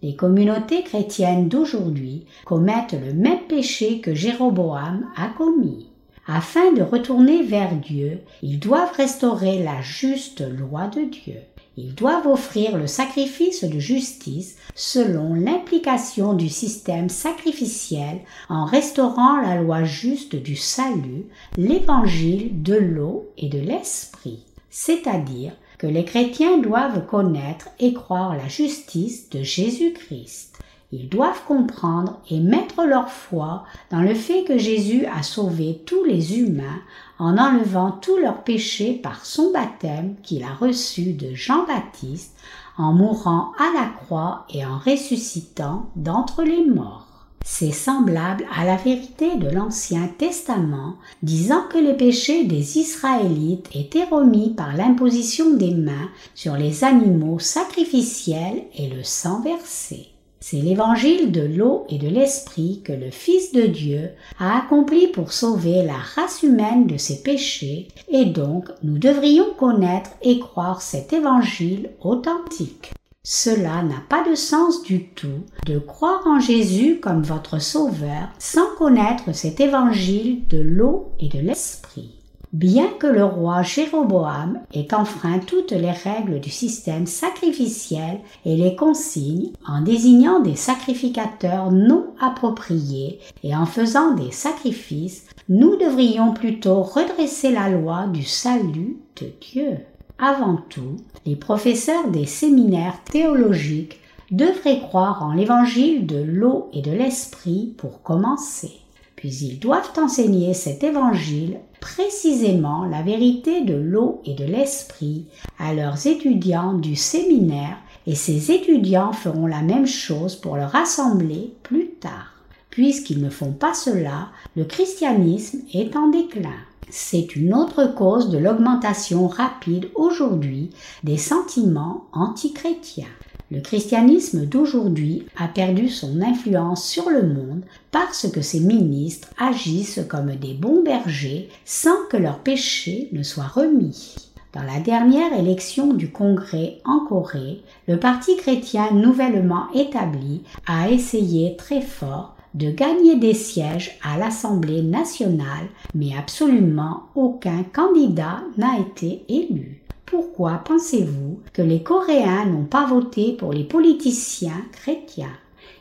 Les 0.00 0.14
communautés 0.14 0.82
chrétiennes 0.82 1.48
d'aujourd'hui 1.48 2.26
commettent 2.44 2.92
le 2.92 3.12
même 3.12 3.46
péché 3.48 4.00
que 4.00 4.14
Jéroboam 4.14 5.06
a 5.16 5.28
commis. 5.28 5.88
Afin 6.26 6.72
de 6.72 6.82
retourner 6.82 7.42
vers 7.42 7.74
Dieu, 7.74 8.20
ils 8.42 8.58
doivent 8.58 8.92
restaurer 8.96 9.62
la 9.62 9.82
juste 9.82 10.40
loi 10.40 10.86
de 10.86 11.02
Dieu. 11.02 11.40
Ils 11.76 11.94
doivent 11.94 12.28
offrir 12.28 12.76
le 12.76 12.86
sacrifice 12.86 13.64
de 13.64 13.80
justice 13.80 14.56
selon 14.76 15.34
l'implication 15.34 16.32
du 16.32 16.48
système 16.48 17.08
sacrificiel 17.08 18.20
en 18.48 18.64
restaurant 18.64 19.40
la 19.40 19.56
loi 19.56 19.82
juste 19.82 20.36
du 20.36 20.54
salut, 20.54 21.26
l'évangile 21.56 22.62
de 22.62 22.74
l'eau 22.74 23.28
et 23.38 23.48
de 23.48 23.58
l'esprit. 23.58 24.44
C'est-à-dire 24.70 25.52
que 25.78 25.86
les 25.88 26.04
chrétiens 26.04 26.58
doivent 26.58 27.06
connaître 27.06 27.68
et 27.80 27.92
croire 27.92 28.36
la 28.36 28.48
justice 28.48 29.28
de 29.30 29.42
Jésus-Christ. 29.42 30.58
Ils 30.92 31.08
doivent 31.08 31.42
comprendre 31.46 32.20
et 32.30 32.40
mettre 32.40 32.84
leur 32.84 33.08
foi 33.08 33.64
dans 33.90 34.00
le 34.00 34.14
fait 34.14 34.44
que 34.44 34.58
Jésus 34.58 35.06
a 35.06 35.22
sauvé 35.22 35.82
tous 35.86 36.04
les 36.04 36.38
humains 36.38 36.80
en 37.18 37.36
enlevant 37.38 37.90
tous 37.90 38.16
leurs 38.16 38.42
péchés 38.44 38.94
par 38.94 39.24
son 39.24 39.52
baptême 39.52 40.16
qu'il 40.22 40.42
a 40.44 40.54
reçu 40.54 41.12
de 41.12 41.34
Jean-Baptiste, 41.34 42.36
en 42.76 42.92
mourant 42.92 43.52
à 43.58 43.72
la 43.72 43.86
croix 43.86 44.46
et 44.52 44.64
en 44.64 44.78
ressuscitant 44.78 45.90
d'entre 45.96 46.42
les 46.42 46.64
morts. 46.64 47.06
C'est 47.46 47.72
semblable 47.72 48.46
à 48.56 48.64
la 48.64 48.76
vérité 48.76 49.36
de 49.36 49.48
l'Ancien 49.50 50.08
Testament 50.18 50.94
disant 51.22 51.64
que 51.70 51.76
les 51.76 51.92
péchés 51.92 52.44
des 52.44 52.78
Israélites 52.78 53.68
étaient 53.74 54.06
remis 54.06 54.54
par 54.54 54.74
l'imposition 54.74 55.54
des 55.54 55.74
mains 55.74 56.08
sur 56.34 56.56
les 56.56 56.84
animaux 56.84 57.38
sacrificiels 57.38 58.64
et 58.76 58.88
le 58.88 59.04
sang 59.04 59.42
versé. 59.42 60.13
C'est 60.46 60.60
l'évangile 60.60 61.32
de 61.32 61.40
l'eau 61.40 61.86
et 61.88 61.96
de 61.96 62.06
l'esprit 62.06 62.82
que 62.84 62.92
le 62.92 63.10
Fils 63.10 63.52
de 63.52 63.62
Dieu 63.62 64.10
a 64.38 64.58
accompli 64.58 65.06
pour 65.06 65.32
sauver 65.32 65.82
la 65.82 65.96
race 65.96 66.42
humaine 66.42 66.86
de 66.86 66.98
ses 66.98 67.22
péchés, 67.22 67.88
et 68.08 68.26
donc 68.26 68.68
nous 68.82 68.98
devrions 68.98 69.54
connaître 69.58 70.10
et 70.20 70.38
croire 70.38 70.82
cet 70.82 71.14
évangile 71.14 71.92
authentique. 72.02 72.92
Cela 73.22 73.82
n'a 73.82 74.02
pas 74.10 74.22
de 74.28 74.34
sens 74.34 74.82
du 74.82 75.06
tout 75.06 75.46
de 75.64 75.78
croire 75.78 76.26
en 76.26 76.40
Jésus 76.40 77.00
comme 77.00 77.22
votre 77.22 77.58
Sauveur 77.58 78.28
sans 78.38 78.66
connaître 78.76 79.34
cet 79.34 79.60
évangile 79.60 80.46
de 80.48 80.58
l'eau 80.58 81.12
et 81.20 81.28
de 81.30 81.38
l'esprit. 81.38 82.10
Bien 82.54 82.86
que 83.00 83.08
le 83.08 83.24
roi 83.24 83.62
Jéroboam 83.62 84.60
ait 84.72 84.94
enfreint 84.94 85.40
toutes 85.40 85.72
les 85.72 85.90
règles 85.90 86.38
du 86.38 86.50
système 86.50 87.04
sacrificiel 87.04 88.20
et 88.44 88.56
les 88.56 88.76
consignes 88.76 89.50
en 89.66 89.80
désignant 89.80 90.38
des 90.38 90.54
sacrificateurs 90.54 91.72
non 91.72 92.14
appropriés 92.20 93.18
et 93.42 93.56
en 93.56 93.66
faisant 93.66 94.14
des 94.14 94.30
sacrifices, 94.30 95.26
nous 95.48 95.74
devrions 95.74 96.32
plutôt 96.32 96.84
redresser 96.84 97.50
la 97.50 97.70
loi 97.70 98.06
du 98.06 98.22
salut 98.22 98.98
de 99.20 99.32
Dieu. 99.40 99.78
Avant 100.20 100.58
tout, 100.68 100.98
les 101.26 101.34
professeurs 101.34 102.06
des 102.06 102.26
séminaires 102.26 103.02
théologiques 103.02 103.98
devraient 104.30 104.78
croire 104.78 105.24
en 105.24 105.32
l'évangile 105.32 106.06
de 106.06 106.22
l'eau 106.22 106.68
et 106.72 106.82
de 106.82 106.92
l'esprit 106.92 107.74
pour 107.76 108.02
commencer. 108.02 108.83
Puis 109.16 109.34
ils 109.42 109.58
doivent 109.58 109.92
enseigner 109.96 110.54
cet 110.54 110.84
évangile 110.84 111.58
précisément 111.80 112.84
la 112.86 113.02
vérité 113.02 113.62
de 113.62 113.74
l'eau 113.74 114.20
et 114.24 114.34
de 114.34 114.44
l'esprit 114.44 115.26
à 115.58 115.74
leurs 115.74 116.06
étudiants 116.06 116.72
du 116.72 116.96
séminaire 116.96 117.76
et 118.06 118.14
ces 118.14 118.52
étudiants 118.52 119.12
feront 119.12 119.46
la 119.46 119.62
même 119.62 119.86
chose 119.86 120.36
pour 120.36 120.56
leur 120.56 120.74
assemblée 120.74 121.54
plus 121.62 121.90
tard. 122.00 122.34
Puisqu'ils 122.70 123.22
ne 123.22 123.30
font 123.30 123.52
pas 123.52 123.72
cela, 123.72 124.28
le 124.56 124.64
christianisme 124.64 125.60
est 125.72 125.94
en 125.96 126.08
déclin. 126.08 126.56
C'est 126.90 127.36
une 127.36 127.54
autre 127.54 127.94
cause 127.94 128.30
de 128.30 128.38
l'augmentation 128.38 129.26
rapide 129.28 129.88
aujourd'hui 129.94 130.70
des 131.02 131.18
sentiments 131.18 132.06
antichrétiens. 132.12 133.06
Le 133.50 133.60
christianisme 133.60 134.46
d'aujourd'hui 134.46 135.26
a 135.36 135.48
perdu 135.48 135.88
son 135.88 136.22
influence 136.22 136.88
sur 136.88 137.10
le 137.10 137.22
monde 137.22 137.62
parce 137.90 138.28
que 138.30 138.40
ses 138.40 138.60
ministres 138.60 139.28
agissent 139.38 140.00
comme 140.08 140.34
des 140.34 140.54
bons 140.54 140.82
bergers 140.82 141.50
sans 141.64 142.06
que 142.10 142.16
leurs 142.16 142.38
péchés 142.38 143.08
ne 143.12 143.22
soient 143.22 143.44
remis. 143.44 144.16
Dans 144.54 144.62
la 144.62 144.80
dernière 144.80 145.32
élection 145.38 145.92
du 145.92 146.10
Congrès 146.10 146.78
en 146.84 147.00
Corée, 147.00 147.62
le 147.86 147.98
Parti 147.98 148.36
chrétien 148.36 148.92
nouvellement 148.92 149.70
établi 149.74 150.42
a 150.66 150.90
essayé 150.90 151.56
très 151.56 151.80
fort 151.80 152.36
de 152.54 152.70
gagner 152.70 153.16
des 153.16 153.34
sièges 153.34 153.98
à 154.02 154.16
l'Assemblée 154.16 154.82
nationale, 154.82 155.66
mais 155.94 156.16
absolument 156.16 157.02
aucun 157.16 157.64
candidat 157.64 158.42
n'a 158.56 158.78
été 158.78 159.24
élu. 159.28 159.83
Pourquoi 160.14 160.62
pensez-vous 160.64 161.40
que 161.52 161.60
les 161.60 161.82
Coréens 161.82 162.44
n'ont 162.44 162.66
pas 162.66 162.86
voté 162.86 163.32
pour 163.32 163.52
les 163.52 163.64
politiciens 163.64 164.64
chrétiens? 164.70 165.36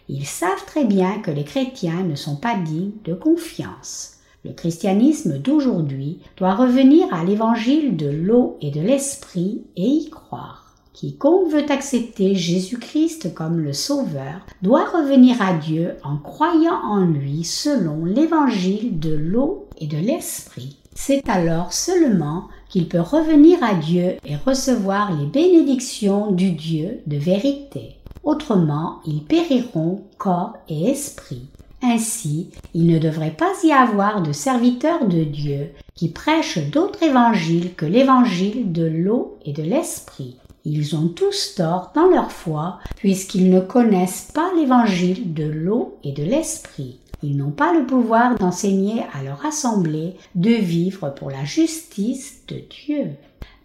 Ils 0.10 0.26
savent 0.26 0.66
très 0.66 0.86
bien 0.86 1.20
que 1.20 1.30
les 1.30 1.44
chrétiens 1.44 2.02
ne 2.02 2.16
sont 2.16 2.38
pas 2.38 2.56
dignes 2.56 2.94
de 3.06 3.14
confiance. 3.14 4.14
Le 4.44 4.52
christianisme 4.52 5.38
d'aujourd'hui 5.38 6.18
doit 6.36 6.56
revenir 6.56 7.14
à 7.14 7.24
l'évangile 7.24 7.96
de 7.96 8.10
l'eau 8.10 8.58
et 8.60 8.72
de 8.72 8.82
l'esprit 8.82 9.62
et 9.76 9.86
y 9.86 10.10
croire. 10.10 10.74
Quiconque 10.94 11.52
veut 11.52 11.72
accepter 11.72 12.34
Jésus-Christ 12.34 13.36
comme 13.36 13.60
le 13.60 13.74
Sauveur 13.74 14.48
doit 14.64 14.86
revenir 14.86 15.44
à 15.44 15.54
Dieu 15.54 15.92
en 16.04 16.18
croyant 16.18 16.82
en 16.86 17.06
lui 17.06 17.44
selon 17.44 18.04
l'évangile 18.06 19.00
de 19.00 19.14
l'eau 19.14 19.68
et 19.78 19.86
de 19.86 19.98
l'esprit. 19.98 20.78
C'est 20.96 21.28
alors 21.28 21.74
seulement 21.74 22.50
qu'il 22.74 22.88
peut 22.88 23.02
revenir 23.02 23.64
à 23.64 23.76
Dieu 23.76 24.16
et 24.26 24.36
recevoir 24.36 25.16
les 25.16 25.28
bénédictions 25.28 26.32
du 26.32 26.54
Dieu 26.54 27.02
de 27.06 27.18
vérité. 27.18 27.98
Autrement, 28.24 29.00
ils 29.06 29.24
périront 29.24 30.02
corps 30.18 30.58
et 30.68 30.90
esprit. 30.90 31.46
Ainsi, 31.84 32.50
il 32.74 32.88
ne 32.88 32.98
devrait 32.98 33.36
pas 33.38 33.52
y 33.64 33.72
avoir 33.72 34.24
de 34.24 34.32
serviteurs 34.32 35.06
de 35.06 35.24
Dieu 35.24 35.70
qui 35.94 36.10
prêchent 36.10 36.72
d'autres 36.72 37.04
évangiles 37.04 37.76
que 37.76 37.86
l'évangile 37.86 38.72
de 38.72 38.88
l'eau 38.88 39.38
et 39.46 39.54
de 39.54 39.62
l'esprit. 39.62 40.38
Ils 40.66 40.96
ont 40.96 41.10
tous 41.10 41.54
tort 41.54 41.92
dans 41.94 42.08
leur 42.08 42.32
foi 42.32 42.80
puisqu'ils 42.96 43.52
ne 43.52 43.60
connaissent 43.60 44.32
pas 44.34 44.50
l'évangile 44.56 45.36
de 45.36 45.46
l'eau 45.46 46.00
et 46.04 46.12
de 46.12 46.24
l'esprit. 46.24 46.98
Ils 47.24 47.38
n'ont 47.38 47.52
pas 47.52 47.74
le 47.74 47.86
pouvoir 47.86 48.36
d'enseigner 48.36 49.02
à 49.14 49.24
leur 49.24 49.46
assemblée 49.46 50.16
de 50.36 50.50
vivre 50.50 51.10
pour 51.10 51.32
la 51.32 51.46
justice 51.46 52.44
de 52.50 52.58
Dieu. 52.70 53.12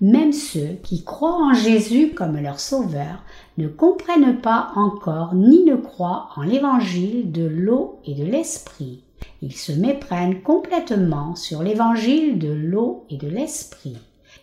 Même 0.01 0.33
ceux 0.33 0.79
qui 0.85 1.03
croient 1.03 1.43
en 1.43 1.55
Jésus 1.55 2.13
comme 2.15 2.39
leur 2.39 2.61
sauveur 2.61 3.25
ne 3.57 3.67
comprennent 3.67 4.41
pas 4.41 4.71
encore 4.77 5.35
ni 5.35 5.65
ne 5.65 5.75
croient 5.75 6.29
en 6.37 6.43
l'évangile 6.43 7.33
de 7.33 7.45
l'eau 7.45 7.99
et 8.05 8.15
de 8.15 8.25
l'esprit. 8.25 9.03
Ils 9.43 9.57
se 9.57 9.73
méprennent 9.73 10.41
complètement 10.43 11.35
sur 11.35 11.65
l'évangile 11.65 12.39
de 12.39 12.53
l'eau 12.53 13.07
et 13.11 13.17
de 13.17 13.29
l'esprit. 13.29 13.99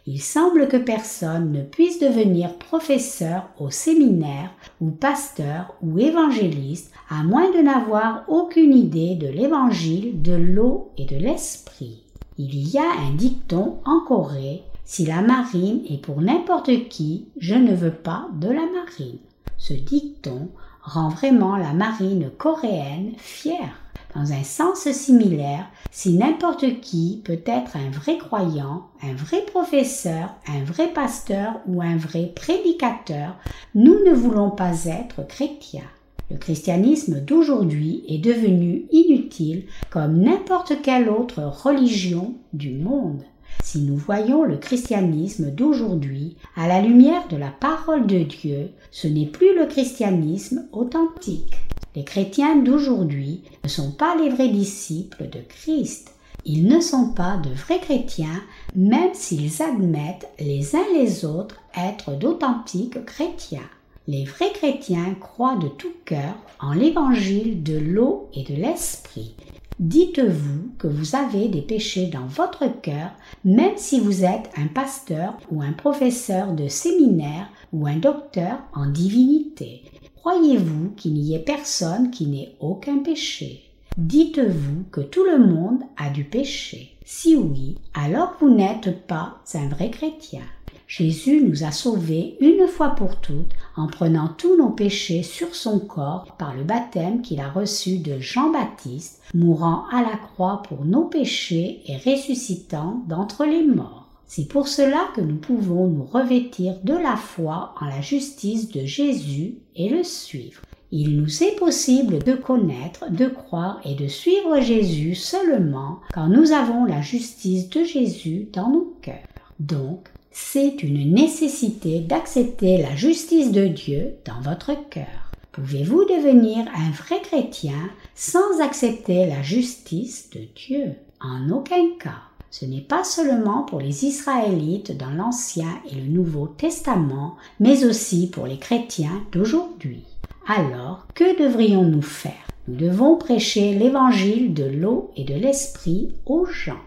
Il 0.07 0.21
semble 0.21 0.67
que 0.67 0.77
personne 0.77 1.51
ne 1.51 1.63
puisse 1.63 1.99
devenir 1.99 2.53
professeur 2.57 3.49
au 3.59 3.71
séminaire 3.71 4.51
ou 4.79 4.91
pasteur 4.91 5.73
ou 5.81 5.97
évangéliste 5.97 6.93
à 7.09 7.23
moins 7.23 7.49
de 7.51 7.57
n'avoir 7.57 8.23
aucune 8.27 8.73
idée 8.73 9.15
de 9.15 9.27
l'évangile 9.27 10.21
de 10.21 10.33
l'eau 10.33 10.91
et 10.97 11.05
de 11.05 11.15
l'esprit. 11.15 12.03
Il 12.37 12.69
y 12.69 12.77
a 12.77 12.91
un 13.07 13.15
dicton 13.15 13.77
en 13.85 13.99
Corée 14.01 14.61
si 14.83 15.07
la 15.07 15.21
marine 15.21 15.81
est 15.89 15.97
pour 15.97 16.21
n'importe 16.21 16.87
qui, 16.89 17.25
je 17.37 17.55
ne 17.55 17.73
veux 17.73 17.93
pas 17.93 18.27
de 18.39 18.49
la 18.49 18.67
marine. 18.67 19.17
Ce 19.57 19.73
dicton 19.73 20.49
rend 20.83 21.09
vraiment 21.09 21.57
la 21.57 21.73
marine 21.73 22.29
coréenne 22.37 23.13
fière. 23.17 23.84
Dans 24.15 24.31
un 24.31 24.43
sens 24.43 24.89
similaire, 24.91 25.65
si 25.91 26.13
n'importe 26.13 26.79
qui 26.79 27.21
peut 27.25 27.41
être 27.45 27.75
un 27.75 27.89
vrai 27.89 28.17
croyant, 28.17 28.87
un 29.03 29.13
vrai 29.13 29.41
professeur, 29.41 30.33
un 30.47 30.63
vrai 30.63 30.87
pasteur 30.87 31.59
ou 31.67 31.81
un 31.81 31.97
vrai 31.97 32.31
prédicateur, 32.33 33.35
nous 33.73 33.99
ne 34.05 34.13
voulons 34.13 34.51
pas 34.51 34.85
être 34.85 35.27
chrétiens. 35.27 35.89
Le 36.31 36.37
christianisme 36.37 37.19
d'aujourd'hui 37.19 38.05
est 38.07 38.19
devenu 38.19 38.85
inutile 38.89 39.65
comme 39.89 40.21
n'importe 40.21 40.81
quelle 40.81 41.09
autre 41.09 41.43
religion 41.43 42.35
du 42.53 42.71
monde. 42.71 43.21
Si 43.63 43.79
nous 43.79 43.97
voyons 43.97 44.43
le 44.43 44.55
christianisme 44.55 45.51
d'aujourd'hui 45.51 46.37
à 46.55 46.69
la 46.69 46.81
lumière 46.81 47.27
de 47.27 47.35
la 47.35 47.49
parole 47.51 48.07
de 48.07 48.19
Dieu, 48.19 48.69
ce 48.91 49.07
n'est 49.07 49.27
plus 49.27 49.57
le 49.57 49.65
christianisme 49.65 50.67
authentique. 50.71 51.57
Les 51.95 52.03
chrétiens 52.03 52.57
d'aujourd'hui 52.57 53.41
ne 53.63 53.69
sont 53.69 53.91
pas 53.91 54.15
les 54.15 54.29
vrais 54.29 54.49
disciples 54.49 55.29
de 55.29 55.39
Christ. 55.47 56.11
Ils 56.43 56.67
ne 56.67 56.81
sont 56.81 57.09
pas 57.09 57.37
de 57.37 57.49
vrais 57.49 57.79
chrétiens, 57.79 58.43
même 58.75 59.13
s'ils 59.13 59.61
admettent 59.61 60.29
les 60.39 60.75
uns 60.75 60.85
les 60.93 61.23
autres 61.23 61.55
être 61.75 62.11
d'authentiques 62.11 63.03
chrétiens. 63.05 63.69
Les 64.07 64.25
vrais 64.25 64.51
chrétiens 64.51 65.15
croient 65.19 65.55
de 65.55 65.69
tout 65.69 65.93
cœur 66.03 66.35
en 66.59 66.73
l'évangile 66.73 67.63
de 67.63 67.77
l'eau 67.77 68.29
et 68.33 68.43
de 68.43 68.53
l'esprit. 68.53 69.33
Dites-vous 69.79 70.71
que 70.77 70.87
vous 70.87 71.15
avez 71.15 71.47
des 71.47 71.61
péchés 71.61 72.07
dans 72.07 72.27
votre 72.27 72.65
cœur, 72.81 73.11
même 73.43 73.77
si 73.77 73.99
vous 73.99 74.23
êtes 74.23 74.49
un 74.57 74.67
pasteur 74.67 75.37
ou 75.51 75.61
un 75.61 75.73
professeur 75.73 76.53
de 76.53 76.67
séminaire 76.67 77.49
ou 77.73 77.87
un 77.87 77.97
docteur 77.97 78.59
en 78.73 78.85
divinité. 78.85 79.83
Croyez-vous 80.25 80.89
qu'il 80.97 81.13
n'y 81.13 81.35
ait 81.35 81.39
personne 81.39 82.09
qui 82.09 82.25
n'ait 82.25 82.55
aucun 82.59 82.97
péché? 82.97 83.61
Dites-vous 83.95 84.85
que 84.91 85.01
tout 85.01 85.23
le 85.23 85.37
monde 85.37 85.81
a 85.97 86.09
du 86.09 86.23
péché 86.23 86.97
Si 87.05 87.35
oui, 87.35 87.77
alors 87.93 88.33
vous 88.39 88.49
n'êtes 88.49 89.05
pas 89.05 89.35
un 89.53 89.67
vrai 89.67 89.91
chrétien. 89.91 90.41
Jésus 90.87 91.43
nous 91.47 91.63
a 91.63 91.69
sauvés 91.69 92.37
une 92.39 92.67
fois 92.67 92.95
pour 92.95 93.17
toutes 93.17 93.51
en 93.75 93.85
prenant 93.85 94.29
tous 94.29 94.57
nos 94.57 94.71
péchés 94.71 95.21
sur 95.21 95.53
son 95.53 95.77
corps 95.77 96.35
par 96.39 96.55
le 96.55 96.63
baptême 96.63 97.21
qu'il 97.21 97.39
a 97.39 97.51
reçu 97.51 97.99
de 97.99 98.17
Jean-Baptiste, 98.19 99.21
mourant 99.35 99.85
à 99.91 100.01
la 100.01 100.17
croix 100.17 100.63
pour 100.67 100.85
nos 100.85 101.03
péchés 101.03 101.83
et 101.85 101.97
ressuscitant 101.97 103.03
d'entre 103.07 103.45
les 103.45 103.63
morts. 103.63 104.04
C'est 104.27 104.47
pour 104.47 104.67
cela 104.67 105.07
que 105.15 105.21
nous 105.21 105.35
pouvons 105.35 105.87
nous 105.87 106.03
revêtir 106.03 106.75
de 106.83 106.93
la 106.93 107.15
foi 107.15 107.75
en 107.79 107.85
la 107.85 108.01
justice 108.01 108.69
de 108.69 108.85
Jésus 108.85 109.55
et 109.75 109.89
le 109.89 110.03
suivre. 110.03 110.61
Il 110.91 111.17
nous 111.17 111.43
est 111.43 111.55
possible 111.57 112.19
de 112.19 112.33
connaître, 112.33 113.11
de 113.11 113.27
croire 113.27 113.81
et 113.85 113.95
de 113.95 114.07
suivre 114.07 114.59
Jésus 114.61 115.15
seulement 115.15 115.99
quand 116.13 116.27
nous 116.27 116.51
avons 116.51 116.85
la 116.85 117.01
justice 117.01 117.69
de 117.69 117.83
Jésus 117.83 118.47
dans 118.53 118.69
nos 118.69 118.95
cœurs. 119.01 119.15
Donc, 119.59 120.09
c'est 120.31 120.83
une 120.83 121.13
nécessité 121.13 121.99
d'accepter 121.99 122.77
la 122.77 122.95
justice 122.95 123.51
de 123.51 123.67
Dieu 123.67 124.15
dans 124.25 124.41
votre 124.41 124.73
cœur. 124.89 125.31
Pouvez-vous 125.51 126.03
devenir 126.05 126.65
un 126.75 126.91
vrai 126.91 127.21
chrétien 127.21 127.89
sans 128.13 128.59
accepter 128.61 129.25
la 129.27 129.41
justice 129.41 130.29
de 130.31 130.41
Dieu? 130.55 130.95
En 131.21 131.49
aucun 131.49 131.91
cas. 131.97 132.34
Ce 132.57 132.63
n'est 132.63 132.79
pas 132.79 133.03
seulement 133.03 133.63
pour 133.63 133.81
les 133.81 134.05
Israélites 134.05 134.95
dans 134.95 135.09
l'Ancien 135.09 135.77
et 135.91 135.95
le 135.95 136.07
Nouveau 136.07 136.47
Testament, 136.47 137.35
mais 137.59 137.83
aussi 137.83 138.29
pour 138.29 138.47
les 138.47 138.57
chrétiens 138.57 139.25
d'aujourd'hui. 139.33 140.05
Alors, 140.47 141.05
que 141.13 141.37
devrions-nous 141.37 142.01
faire? 142.01 142.47
Nous 142.69 142.77
devons 142.77 143.17
prêcher 143.17 143.73
l'évangile 143.73 144.53
de 144.53 144.63
l'eau 144.63 145.11
et 145.17 145.25
de 145.25 145.33
l'esprit 145.33 146.13
aux 146.25 146.45
gens. 146.45 146.79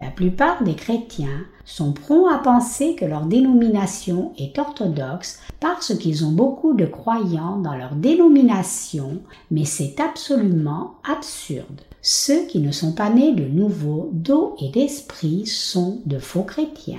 La 0.00 0.10
plupart 0.10 0.64
des 0.64 0.74
chrétiens 0.74 1.46
sont 1.64 1.92
prompts 1.92 2.32
à 2.32 2.38
penser 2.38 2.94
que 2.94 3.04
leur 3.04 3.26
dénomination 3.26 4.32
est 4.38 4.58
orthodoxe 4.58 5.40
parce 5.60 5.94
qu'ils 5.96 6.24
ont 6.24 6.32
beaucoup 6.32 6.74
de 6.74 6.86
croyants 6.86 7.58
dans 7.58 7.74
leur 7.74 7.94
dénomination, 7.94 9.20
mais 9.50 9.64
c'est 9.64 10.00
absolument 10.00 10.94
absurde. 11.08 11.82
Ceux 12.00 12.46
qui 12.46 12.58
ne 12.58 12.72
sont 12.72 12.92
pas 12.92 13.10
nés 13.10 13.32
de 13.32 13.44
nouveau, 13.44 14.10
d'eau 14.12 14.56
et 14.60 14.70
d'esprit 14.70 15.46
sont 15.46 16.00
de 16.04 16.18
faux 16.18 16.42
chrétiens. 16.42 16.98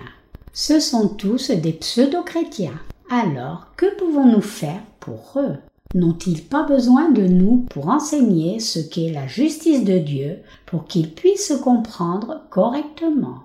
Ce 0.54 0.80
sont 0.80 1.10
tous 1.10 1.52
des 1.52 1.74
pseudo-chrétiens. 1.74 2.80
Alors, 3.10 3.68
que 3.76 3.98
pouvons-nous 3.98 4.42
faire 4.42 4.82
pour 5.00 5.34
eux? 5.36 5.58
N'ont-ils 5.94 6.44
pas 6.44 6.64
besoin 6.64 7.12
de 7.12 7.28
nous 7.28 7.66
pour 7.70 7.90
enseigner 7.90 8.60
ce 8.60 8.80
qu'est 8.80 9.12
la 9.12 9.28
justice 9.28 9.84
de 9.84 10.00
Dieu 10.00 10.40
pour 10.66 10.86
qu'ils 10.86 11.12
puissent 11.12 11.54
comprendre 11.64 12.42
correctement? 12.50 13.44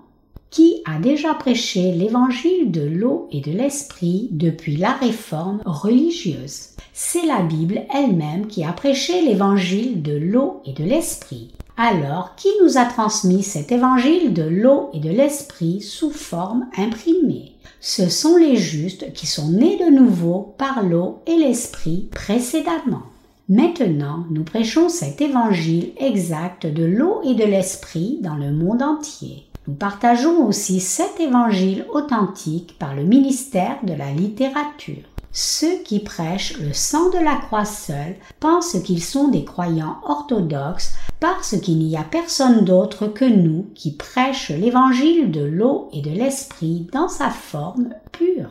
Qui 0.51 0.81
a 0.83 0.97
déjà 0.99 1.35
prêché 1.35 1.91
l'évangile 1.91 2.71
de 2.71 2.81
l'eau 2.81 3.27
et 3.31 3.39
de 3.39 3.51
l'esprit 3.51 4.29
depuis 4.31 4.77
la 4.77 4.93
réforme 4.93 5.61
religieuse 5.63 6.69
C'est 6.91 7.25
la 7.27 7.43
Bible 7.43 7.83
elle-même 7.93 8.47
qui 8.47 8.63
a 8.63 8.73
prêché 8.73 9.21
l'évangile 9.21 10.01
de 10.01 10.17
l'eau 10.17 10.63
et 10.65 10.73
de 10.73 10.83
l'esprit. 10.83 11.51
Alors, 11.77 12.33
qui 12.35 12.47
nous 12.63 12.79
a 12.79 12.85
transmis 12.85 13.43
cet 13.43 13.71
évangile 13.71 14.33
de 14.33 14.41
l'eau 14.41 14.89
et 14.93 14.99
de 14.99 15.11
l'esprit 15.11 15.81
sous 15.81 16.09
forme 16.09 16.65
imprimée? 16.75 17.53
Ce 17.79 18.09
sont 18.09 18.35
les 18.35 18.57
justes 18.57 19.13
qui 19.13 19.27
sont 19.27 19.51
nés 19.51 19.77
de 19.77 19.91
nouveau 19.91 20.55
par 20.57 20.81
l'eau 20.81 21.19
et 21.27 21.37
l'esprit 21.37 22.09
précédemment. 22.11 23.03
Maintenant, 23.49 24.25
nous 24.31 24.43
prêchons 24.43 24.89
cet 24.89 25.21
évangile 25.21 25.91
exact 25.97 26.65
de 26.65 26.83
l'eau 26.83 27.21
et 27.23 27.35
de 27.35 27.45
l'esprit 27.45 28.17
dans 28.21 28.35
le 28.35 28.51
monde 28.51 28.81
entier. 28.81 29.48
Nous 29.69 29.75
partageons 29.75 30.47
aussi 30.47 30.79
cet 30.79 31.19
évangile 31.19 31.85
authentique 31.93 32.75
par 32.79 32.95
le 32.95 33.03
ministère 33.03 33.77
de 33.83 33.93
la 33.93 34.11
littérature. 34.11 35.03
Ceux 35.31 35.83
qui 35.83 35.99
prêchent 35.99 36.57
le 36.57 36.73
sang 36.73 37.11
de 37.11 37.19
la 37.19 37.35
croix 37.35 37.65
seul 37.65 38.15
pensent 38.39 38.81
qu'ils 38.83 39.03
sont 39.03 39.27
des 39.27 39.45
croyants 39.45 39.97
orthodoxes 40.07 40.93
parce 41.19 41.55
qu'il 41.59 41.77
n'y 41.77 41.95
a 41.95 42.03
personne 42.03 42.65
d'autre 42.65 43.05
que 43.05 43.25
nous 43.25 43.67
qui 43.75 43.91
prêche 43.91 44.49
l'évangile 44.49 45.29
de 45.29 45.43
l'eau 45.43 45.87
et 45.93 46.01
de 46.01 46.09
l'esprit 46.09 46.87
dans 46.91 47.07
sa 47.07 47.29
forme 47.29 47.89
pure. 48.11 48.49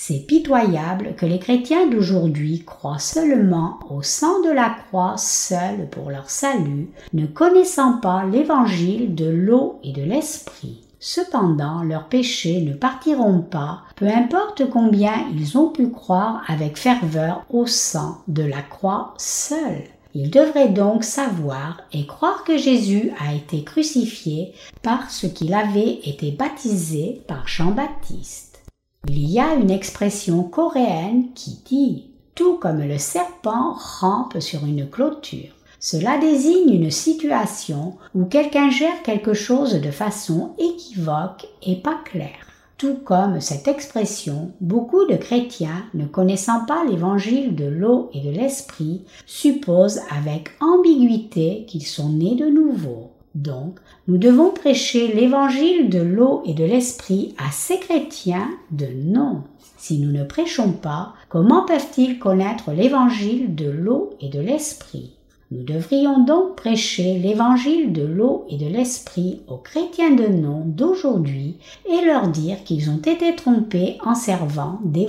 C'est 0.00 0.26
pitoyable 0.28 1.16
que 1.16 1.26
les 1.26 1.40
chrétiens 1.40 1.88
d'aujourd'hui 1.88 2.62
croient 2.64 3.00
seulement 3.00 3.80
au 3.90 4.00
sang 4.00 4.42
de 4.44 4.50
la 4.50 4.70
croix 4.70 5.16
seul 5.16 5.88
pour 5.90 6.10
leur 6.10 6.30
salut, 6.30 6.88
ne 7.14 7.26
connaissant 7.26 7.98
pas 7.98 8.24
l'évangile 8.24 9.16
de 9.16 9.28
l'eau 9.28 9.80
et 9.82 9.92
de 9.92 10.02
l'esprit. 10.02 10.84
Cependant, 11.00 11.82
leurs 11.82 12.06
péchés 12.06 12.62
ne 12.62 12.74
partiront 12.74 13.40
pas, 13.40 13.82
peu 13.96 14.06
importe 14.06 14.70
combien 14.70 15.14
ils 15.34 15.58
ont 15.58 15.70
pu 15.70 15.88
croire 15.88 16.44
avec 16.46 16.78
ferveur 16.78 17.44
au 17.50 17.66
sang 17.66 18.18
de 18.28 18.44
la 18.44 18.62
croix 18.62 19.14
seul. 19.18 19.82
Il 20.14 20.30
devrait 20.30 20.68
donc 20.68 21.02
savoir 21.02 21.80
et 21.92 22.06
croire 22.06 22.44
que 22.44 22.56
Jésus 22.56 23.10
a 23.18 23.34
été 23.34 23.64
crucifié 23.64 24.52
parce 24.80 25.26
qu'il 25.34 25.54
avait 25.54 25.98
été 26.04 26.30
baptisé 26.30 27.20
par 27.26 27.48
Jean-Baptiste. 27.48 28.47
Il 29.06 29.30
y 29.30 29.38
a 29.38 29.54
une 29.54 29.70
expression 29.70 30.42
coréenne 30.42 31.28
qui 31.34 31.60
dit 31.64 32.10
Tout 32.34 32.58
comme 32.58 32.82
le 32.82 32.98
serpent 32.98 33.76
rampe 34.00 34.40
sur 34.40 34.64
une 34.64 34.90
clôture. 34.90 35.54
Cela 35.78 36.18
désigne 36.18 36.74
une 36.74 36.90
situation 36.90 37.96
où 38.16 38.24
quelqu'un 38.24 38.70
gère 38.70 39.02
quelque 39.04 39.34
chose 39.34 39.74
de 39.74 39.90
façon 39.92 40.50
équivoque 40.58 41.46
et 41.62 41.76
pas 41.76 42.00
claire. 42.04 42.48
Tout 42.76 42.96
comme 43.04 43.40
cette 43.40 43.68
expression, 43.68 44.50
beaucoup 44.60 45.04
de 45.06 45.16
chrétiens, 45.16 45.84
ne 45.94 46.04
connaissant 46.04 46.64
pas 46.66 46.84
l'évangile 46.84 47.54
de 47.54 47.66
l'eau 47.66 48.10
et 48.12 48.20
de 48.20 48.30
l'esprit, 48.30 49.04
supposent 49.26 50.00
avec 50.10 50.50
ambiguïté 50.60 51.66
qu'ils 51.68 51.86
sont 51.86 52.10
nés 52.10 52.34
de 52.34 52.46
nouveau. 52.46 53.07
Donc, 53.34 53.78
nous 54.06 54.18
devons 54.18 54.50
prêcher 54.50 55.12
l'évangile 55.14 55.90
de 55.90 56.00
l'eau 56.00 56.42
et 56.44 56.54
de 56.54 56.64
l'esprit 56.64 57.34
à 57.38 57.50
ces 57.52 57.78
chrétiens 57.78 58.48
de 58.70 58.86
non. 58.86 59.42
Si 59.76 59.98
nous 59.98 60.10
ne 60.10 60.24
prêchons 60.24 60.72
pas, 60.72 61.14
comment 61.28 61.64
peuvent-ils 61.64 62.18
connaître 62.18 62.72
l'évangile 62.72 63.54
de 63.54 63.70
l'eau 63.70 64.10
et 64.20 64.28
de 64.28 64.40
l'esprit? 64.40 65.12
Nous 65.50 65.62
devrions 65.62 66.24
donc 66.24 66.56
prêcher 66.56 67.18
l'évangile 67.18 67.92
de 67.92 68.02
l'eau 68.02 68.44
et 68.50 68.58
de 68.58 68.66
l'esprit 68.66 69.40
aux 69.48 69.56
chrétiens 69.56 70.10
de 70.10 70.26
nom 70.26 70.62
d'aujourd'hui 70.66 71.56
et 71.90 72.04
leur 72.04 72.28
dire 72.28 72.62
qu'ils 72.64 72.90
ont 72.90 72.98
été 72.98 73.34
trompés 73.34 73.96
en 74.04 74.14
servant 74.14 74.78
des. 74.84 75.06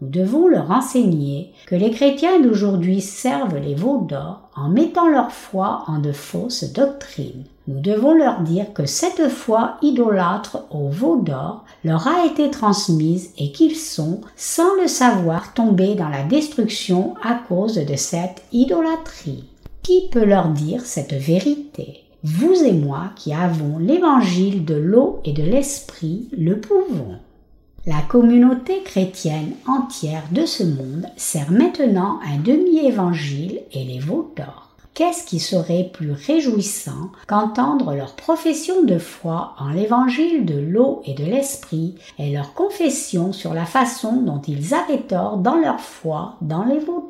Nous 0.00 0.10
devons 0.10 0.46
leur 0.46 0.70
enseigner 0.70 1.52
que 1.66 1.74
les 1.74 1.90
chrétiens 1.90 2.38
d'aujourd'hui 2.40 3.00
servent 3.00 3.58
les 3.58 3.74
veaux 3.74 4.06
d'or 4.08 4.48
en 4.54 4.68
mettant 4.68 5.08
leur 5.08 5.32
foi 5.32 5.82
en 5.88 5.98
de 5.98 6.12
fausses 6.12 6.72
doctrines. 6.72 7.44
Nous 7.66 7.80
devons 7.80 8.14
leur 8.14 8.40
dire 8.40 8.72
que 8.72 8.86
cette 8.86 9.28
foi 9.28 9.76
idolâtre 9.82 10.64
au 10.70 10.88
veau 10.88 11.16
d'or 11.16 11.64
leur 11.84 12.06
a 12.06 12.24
été 12.26 12.48
transmise 12.48 13.32
et 13.38 13.50
qu'ils 13.50 13.76
sont, 13.76 14.20
sans 14.36 14.74
le 14.80 14.86
savoir, 14.86 15.52
tombés 15.52 15.96
dans 15.96 16.08
la 16.08 16.22
destruction 16.22 17.14
à 17.22 17.34
cause 17.34 17.74
de 17.74 17.96
cette 17.96 18.44
idolâtrie. 18.52 19.44
Qui 19.82 20.08
peut 20.12 20.24
leur 20.24 20.48
dire 20.48 20.82
cette 20.82 21.14
vérité? 21.14 22.04
Vous 22.22 22.54
et 22.64 22.72
moi 22.72 23.10
qui 23.16 23.32
avons 23.32 23.78
l'évangile 23.78 24.64
de 24.64 24.74
l'eau 24.74 25.20
et 25.24 25.32
de 25.32 25.42
l'esprit 25.42 26.28
le 26.36 26.60
pouvons. 26.60 27.16
La 27.88 28.02
communauté 28.02 28.82
chrétienne 28.84 29.52
entière 29.66 30.24
de 30.30 30.44
ce 30.44 30.62
monde 30.62 31.06
sert 31.16 31.50
maintenant 31.50 32.20
un 32.22 32.36
demi-évangile 32.36 33.62
et 33.72 33.82
les 33.82 33.98
veaux 33.98 34.30
d'or 34.36 34.68
qu'est-ce 34.92 35.24
qui 35.24 35.38
serait 35.38 35.88
plus 35.90 36.12
réjouissant 36.12 37.10
qu'entendre 37.26 37.94
leur 37.94 38.14
profession 38.14 38.82
de 38.82 38.98
foi 38.98 39.54
en 39.58 39.70
l'évangile 39.70 40.44
de 40.44 40.58
l'eau 40.58 41.00
et 41.06 41.14
de 41.14 41.24
l'esprit 41.24 41.94
et 42.18 42.30
leur 42.30 42.52
confession 42.52 43.32
sur 43.32 43.54
la 43.54 43.64
façon 43.64 44.20
dont 44.20 44.42
ils 44.46 44.74
avaient 44.74 44.98
tort 44.98 45.38
dans 45.38 45.56
leur 45.56 45.80
foi 45.80 46.34
dans 46.42 46.64
les 46.64 46.80
veaux. 46.80 47.08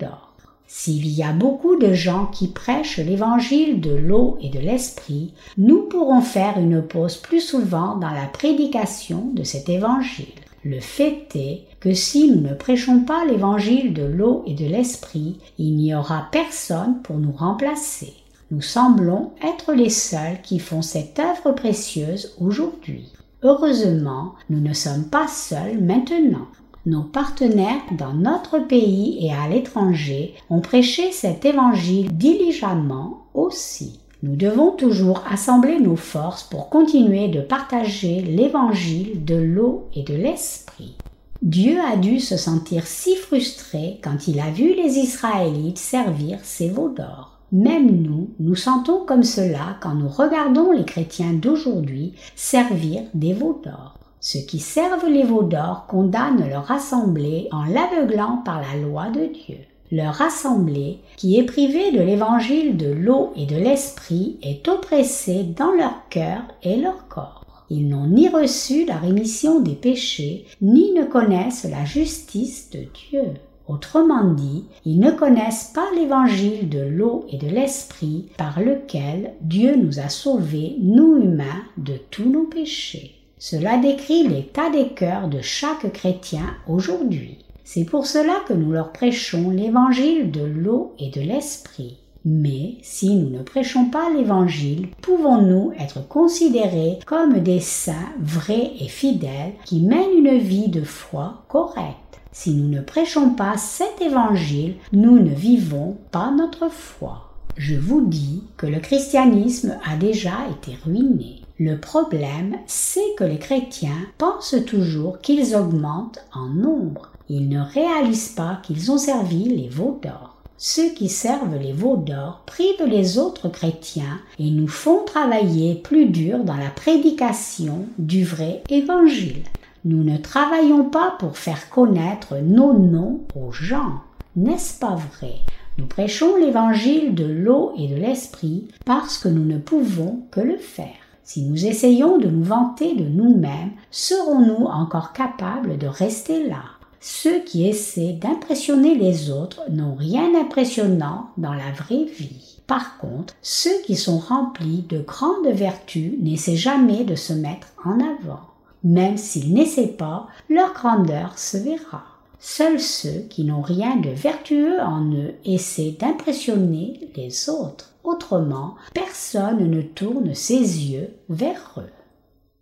S'il 0.69 1.09
y 1.09 1.25
a 1.25 1.33
beaucoup 1.33 1.77
de 1.77 1.93
gens 1.93 2.27
qui 2.27 2.47
prêchent 2.47 2.99
l'évangile 2.99 3.81
de 3.81 3.97
l'eau 3.97 4.39
et 4.41 4.51
de 4.51 4.61
l'esprit, 4.61 5.35
nous 5.57 5.89
pourrons 5.89 6.21
faire 6.21 6.57
une 6.57 6.83
pause 6.83 7.17
plus 7.17 7.41
souvent 7.41 7.97
dans 7.97 8.11
la 8.11 8.27
prédication 8.27 9.31
de 9.33 9.43
cet 9.43 9.71
évangile. 9.71 10.27
Le 10.65 10.81
fait 10.81 11.29
est 11.35 11.65
que 11.81 11.95
si 11.95 12.31
nous 12.31 12.41
ne 12.41 12.55
prêchons 12.55 13.01
pas 13.01 13.25
l'évangile 13.25 13.95
de 13.95 14.03
l'eau 14.03 14.43
et 14.47 14.55
de 14.55 14.67
l'esprit, 14.67 15.39
il 15.59 15.77
n'y 15.77 15.95
aura 15.95 16.29
personne 16.33 17.01
pour 17.03 17.17
nous 17.17 17.33
remplacer. 17.33 18.15
Nous 18.51 18.63
semblons 18.63 19.33
être 19.43 19.73
les 19.73 19.91
seuls 19.91 20.41
qui 20.43 20.59
font 20.59 20.83
cette 20.83 21.19
œuvre 21.19 21.53
précieuse 21.53 22.35
aujourd'hui. 22.41 23.13
Heureusement, 23.43 24.35
nous 24.51 24.61
ne 24.61 24.73
sommes 24.73 25.05
pas 25.05 25.29
seuls 25.29 25.81
maintenant. 25.81 26.49
Nos 26.87 27.03
partenaires 27.03 27.83
dans 27.97 28.15
notre 28.15 28.59
pays 28.59 29.25
et 29.25 29.33
à 29.33 29.49
l'étranger 29.49 30.35
ont 30.51 30.61
prêché 30.61 31.13
cet 31.13 31.45
évangile 31.45 32.11
diligemment 32.11 33.27
aussi. 33.35 34.01
Nous 34.25 34.35
devons 34.35 34.73
toujours 34.73 35.23
assembler 35.31 35.79
nos 35.79 35.95
forces 35.95 36.43
pour 36.43 36.71
continuer 36.71 37.29
de 37.29 37.41
partager 37.41 38.21
l'évangile 38.21 39.25
de 39.25 39.37
l'eau 39.37 39.89
et 39.95 40.03
de 40.03 40.15
l'esprit. 40.15 40.97
Dieu 41.41 41.79
a 41.81 41.97
dû 41.97 42.19
se 42.19 42.37
sentir 42.37 42.85
si 42.85 43.15
frustré 43.15 44.01
quand 44.03 44.27
il 44.27 44.41
a 44.41 44.51
vu 44.51 44.75
les 44.75 44.99
Israélites 44.99 45.79
servir 45.79 46.41
ces 46.43 46.69
veaux 46.69 46.89
d'or. 46.89 47.39
Même 47.53 48.03
nous, 48.03 48.31
nous 48.41 48.57
sentons 48.57 49.05
comme 49.07 49.23
cela 49.23 49.77
quand 49.81 49.95
nous 49.95 50.09
regardons 50.09 50.73
les 50.73 50.85
chrétiens 50.85 51.33
d'aujourd'hui 51.33 52.15
servir 52.35 53.03
des 53.15 53.35
veaux 53.35 53.61
d'or. 53.65 53.95
Ceux 54.19 54.41
qui 54.41 54.59
servent 54.59 55.09
les 55.09 55.23
veaux 55.23 55.45
d'or 55.45 55.87
condamnent 55.87 56.49
leur 56.49 56.73
assemblée 56.73 57.49
en 57.53 57.65
l'aveuglant 57.65 58.43
par 58.45 58.61
la 58.61 58.77
loi 58.83 59.11
de 59.11 59.27
Dieu. 59.27 59.59
Leur 59.91 60.21
assemblée, 60.21 60.99
qui 61.17 61.39
est 61.39 61.45
privée 61.45 61.93
de 61.93 62.01
l'évangile 62.01 62.77
de 62.77 62.91
l'eau 62.91 63.33
et 63.37 63.47
de 63.47 63.57
l'esprit, 63.57 64.39
est 64.43 64.69
oppressée 64.69 65.45
dans 65.45 65.73
leur 65.73 66.09
cœur 66.11 66.43
et 66.63 66.77
leur 66.77 67.09
corps. 67.09 67.65
Ils 67.71 67.89
n'ont 67.89 68.07
ni 68.07 68.29
reçu 68.29 68.85
la 68.85 68.97
rémission 68.97 69.61
des 69.61 69.75
péchés, 69.75 70.47
ni 70.61 70.93
ne 70.93 71.05
connaissent 71.05 71.65
la 71.65 71.85
justice 71.85 72.71
de 72.71 72.81
Dieu. 73.11 73.35
Autrement 73.67 74.33
dit, 74.33 74.65
ils 74.87 74.99
ne 74.99 75.11
connaissent 75.11 75.73
pas 75.75 75.87
l'évangile 75.95 76.69
de 76.69 76.81
l'eau 76.81 77.27
et 77.31 77.37
de 77.37 77.49
l'esprit 77.49 78.27
par 78.39 78.61
lequel 78.61 79.35
Dieu 79.43 79.77
nous 79.77 80.01
a 80.01 80.09
sauvés, 80.09 80.77
nous 80.81 81.17
humains, 81.17 81.63
de 81.77 81.95
tous 82.11 82.29
nos 82.29 82.45
péchés. 82.45 83.15
Cela 83.39 83.79
décrit 83.79 84.27
l'état 84.27 84.71
des 84.71 84.89
cœurs 84.89 85.29
de 85.29 85.41
chaque 85.41 85.93
chrétien 85.93 86.45
aujourd'hui. 86.67 87.39
C'est 87.71 87.85
pour 87.85 88.07
cela 88.07 88.37
que 88.49 88.55
nous 88.55 88.73
leur 88.73 88.93
prêchons 88.93 89.51
l'évangile 89.51 90.31
de 90.31 90.41
l'eau 90.41 90.95
et 90.99 91.11
de 91.11 91.21
l'esprit. 91.21 91.99
Mais 92.25 92.77
si 92.81 93.15
nous 93.15 93.29
ne 93.29 93.43
prêchons 93.43 93.91
pas 93.91 94.09
l'évangile, 94.09 94.89
pouvons-nous 95.03 95.73
être 95.79 96.09
considérés 96.09 96.99
comme 97.05 97.41
des 97.41 97.61
saints 97.61 98.09
vrais 98.23 98.73
et 98.81 98.89
fidèles 98.89 99.53
qui 99.67 99.81
mènent 99.83 100.17
une 100.17 100.39
vie 100.39 100.71
de 100.71 100.83
foi 100.83 101.45
correcte? 101.49 102.21
Si 102.33 102.55
nous 102.55 102.71
ne 102.71 102.81
prêchons 102.81 103.35
pas 103.35 103.59
cet 103.59 104.01
évangile, 104.01 104.77
nous 104.95 105.19
ne 105.19 105.35
vivons 105.35 105.99
pas 106.11 106.31
notre 106.31 106.71
foi. 106.71 107.35
Je 107.59 107.75
vous 107.75 108.01
dis 108.01 108.45
que 108.57 108.67
le 108.67 108.81
christianisme 108.81 109.77
a 109.85 109.95
déjà 109.97 110.39
été 110.57 110.75
ruiné. 110.87 111.43
Le 111.59 111.77
problème, 111.79 112.57
c'est 112.67 113.15
que 113.17 113.25
les 113.25 113.39
chrétiens 113.39 114.07
pensent 114.17 114.57
toujours 114.67 115.21
qu'ils 115.21 115.57
augmentent 115.57 116.25
en 116.33 116.49
nombre 116.49 117.11
ils 117.31 117.49
ne 117.49 117.61
réalisent 117.61 118.31
pas 118.31 118.61
qu'ils 118.63 118.91
ont 118.91 118.99
servi 118.99 119.45
les 119.45 119.69
veaux 119.69 120.01
d'or. 120.03 120.37
Ceux 120.57 120.91
qui 120.95 121.09
servent 121.09 121.57
les 121.57 121.73
veaux 121.73 121.97
d'or 121.97 122.43
privent 122.47 122.87
les 122.87 123.19
autres 123.19 123.49
chrétiens 123.49 124.19
et 124.39 124.51
nous 124.51 124.67
font 124.67 125.05
travailler 125.05 125.77
plus 125.77 126.07
dur 126.07 126.43
dans 126.43 126.57
la 126.57 126.71
prédication 126.71 127.87
du 127.99 128.25
vrai 128.25 128.63
évangile. 128.71 129.45
Nous 129.85 130.03
ne 130.03 130.17
travaillons 130.17 130.85
pas 130.85 131.15
pour 131.21 131.37
faire 131.37 131.71
connaître 131.71 132.37
nos 132.43 132.73
noms 132.73 133.21
aux 133.37 133.53
gens. 133.53 134.01
N'est-ce 134.35 134.79
pas 134.79 134.97
vrai? 134.97 135.35
Nous 135.77 135.87
prêchons 135.87 136.37
l'évangile 136.37 137.15
de 137.15 137.25
l'eau 137.25 137.73
et 137.79 137.87
de 137.87 137.95
l'esprit 137.95 138.69
parce 138.85 139.19
que 139.19 139.29
nous 139.29 139.45
ne 139.45 139.59
pouvons 139.59 140.23
que 140.33 140.41
le 140.41 140.57
faire. 140.57 141.08
Si 141.29 141.43
nous 141.43 141.67
essayons 141.67 142.17
de 142.17 142.27
nous 142.27 142.43
vanter 142.43 142.95
de 142.95 143.05
nous-mêmes, 143.05 143.73
serons-nous 143.91 144.65
encore 144.65 145.13
capables 145.13 145.77
de 145.77 145.87
rester 145.87 146.49
là? 146.49 146.63
Ceux 147.01 147.41
qui 147.41 147.69
essaient 147.69 148.15
d'impressionner 148.15 148.95
les 148.95 149.31
autres 149.31 149.61
n'ont 149.69 149.95
rien 149.95 150.33
d'impressionnant 150.33 151.29
dans 151.37 151.53
la 151.53 151.71
vraie 151.71 152.05
vie. 152.05 152.63
Par 152.67 152.97
contre, 152.97 153.35
ceux 153.43 153.79
qui 153.85 153.95
sont 153.95 154.17
remplis 154.17 154.87
de 154.89 155.01
grandes 155.01 155.49
vertus 155.49 156.15
n'essaient 156.19 156.57
jamais 156.57 157.05
de 157.05 157.15
se 157.15 157.35
mettre 157.35 157.75
en 157.85 158.01
avant. 158.01 158.41
Même 158.83 159.19
s'ils 159.19 159.53
n'essaient 159.53 159.87
pas, 159.87 160.29
leur 160.49 160.73
grandeur 160.73 161.39
se 161.39 161.59
verra. 161.59 162.05
Seuls 162.39 162.81
ceux 162.81 163.27
qui 163.29 163.45
n'ont 163.45 163.61
rien 163.61 163.97
de 163.97 164.09
vertueux 164.09 164.81
en 164.81 165.05
eux 165.13 165.35
essaient 165.45 165.95
d'impressionner 166.01 167.11
les 167.17 167.51
autres. 167.51 167.88
Autrement, 168.09 168.77
personne 168.95 169.71
ne 169.71 169.83
tourne 169.83 170.35
ses 170.35 170.57
yeux 170.57 171.11
vers 171.29 171.75
eux 171.77 171.93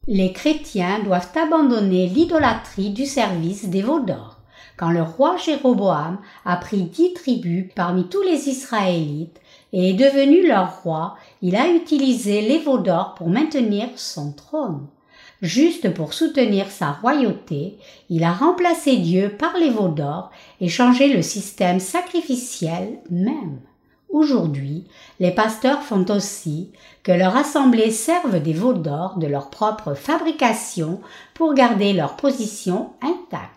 les 0.08 0.32
chrétiens 0.32 1.00
doivent 1.00 1.32
abandonner 1.34 2.06
l'idolâtrie 2.06 2.90
du 2.90 3.06
service 3.06 3.68
des 3.68 3.82
veaux 3.82 4.00
d'or. 4.00 4.38
Quand 4.76 4.90
le 4.90 5.02
roi 5.02 5.36
Jéroboam 5.36 6.18
a 6.44 6.56
pris 6.56 6.82
dix 6.82 7.14
tribus 7.14 7.66
parmi 7.74 8.08
tous 8.08 8.22
les 8.22 8.48
Israélites 8.48 9.40
et 9.72 9.90
est 9.90 9.94
devenu 9.94 10.46
leur 10.46 10.82
roi, 10.82 11.16
il 11.42 11.56
a 11.56 11.68
utilisé 11.68 12.42
les 12.42 12.58
veaux 12.58 12.78
d'or 12.78 13.14
pour 13.14 13.28
maintenir 13.28 13.88
son 13.96 14.32
trône. 14.32 14.86
Juste 15.42 15.92
pour 15.92 16.14
soutenir 16.14 16.70
sa 16.70 16.92
royauté, 16.92 17.78
il 18.08 18.22
a 18.22 18.32
remplacé 18.32 18.96
Dieu 18.96 19.34
par 19.36 19.56
les 19.56 19.70
veaux 19.70 19.88
d'or 19.88 20.30
et 20.60 20.68
changé 20.68 21.12
le 21.12 21.22
système 21.22 21.80
sacrificiel 21.80 23.00
même. 23.10 23.58
Aujourd'hui, 24.10 24.84
les 25.20 25.30
pasteurs 25.30 25.82
font 25.82 26.04
aussi 26.10 26.70
que 27.02 27.12
leur 27.12 27.36
assemblée 27.36 27.90
serve 27.90 28.40
des 28.40 28.52
veaux 28.52 28.72
d'or 28.72 29.18
de 29.18 29.26
leur 29.26 29.50
propre 29.50 29.94
fabrication 29.94 31.00
pour 31.34 31.54
garder 31.54 31.92
leur 31.92 32.16
position 32.16 32.90
intacte. 33.02 33.50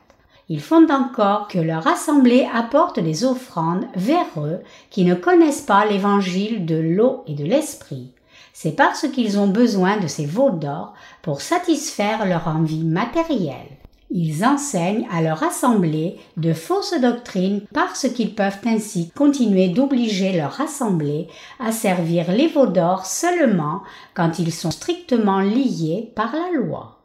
Ils 0.50 0.62
font 0.62 0.90
encore 0.90 1.48
que 1.48 1.60
leur 1.60 1.88
assemblée 1.88 2.48
apporte 2.54 3.00
des 3.00 3.24
offrandes 3.24 3.86
vers 3.96 4.26
eux 4.38 4.60
qui 4.90 5.06
ne 5.06 5.14
connaissent 5.14 5.62
pas 5.62 5.86
l'évangile 5.86 6.66
de 6.66 6.76
l'eau 6.76 7.24
et 7.28 7.36
de 7.36 7.46
l'esprit. 7.46 8.12
C'est 8.52 8.76
parce 8.76 9.08
qu'ils 9.08 9.40
ont 9.40 9.48
besoin 9.48 9.98
de 9.98 10.08
ces 10.08 10.26
veaux 10.26 10.50
d'or 10.50 10.94
pour 11.22 11.42
satisfaire 11.42 12.26
leur 12.26 12.48
envie 12.48 12.84
matérielle. 12.84 13.79
Ils 14.12 14.44
enseignent 14.44 15.08
à 15.12 15.22
leur 15.22 15.44
assemblée 15.44 16.18
de 16.36 16.54
fausses 16.54 17.00
doctrines 17.00 17.62
parce 17.74 18.10
qu'ils 18.10 18.34
peuvent 18.34 18.58
ainsi 18.66 19.12
continuer 19.12 19.68
d'obliger 19.68 20.36
leur 20.36 20.60
assemblée 20.60 21.28
à 21.60 21.72
servir 21.72 22.32
les 22.32 22.48
veaux 22.48 22.66
d'or 22.66 23.06
seulement 23.06 23.82
quand 24.16 24.40
ils 24.40 24.52
sont 24.52 24.72
strictement 24.72 25.42
liés 25.42 26.12
par 26.16 26.34
la 26.34 26.58
loi. 26.58 27.00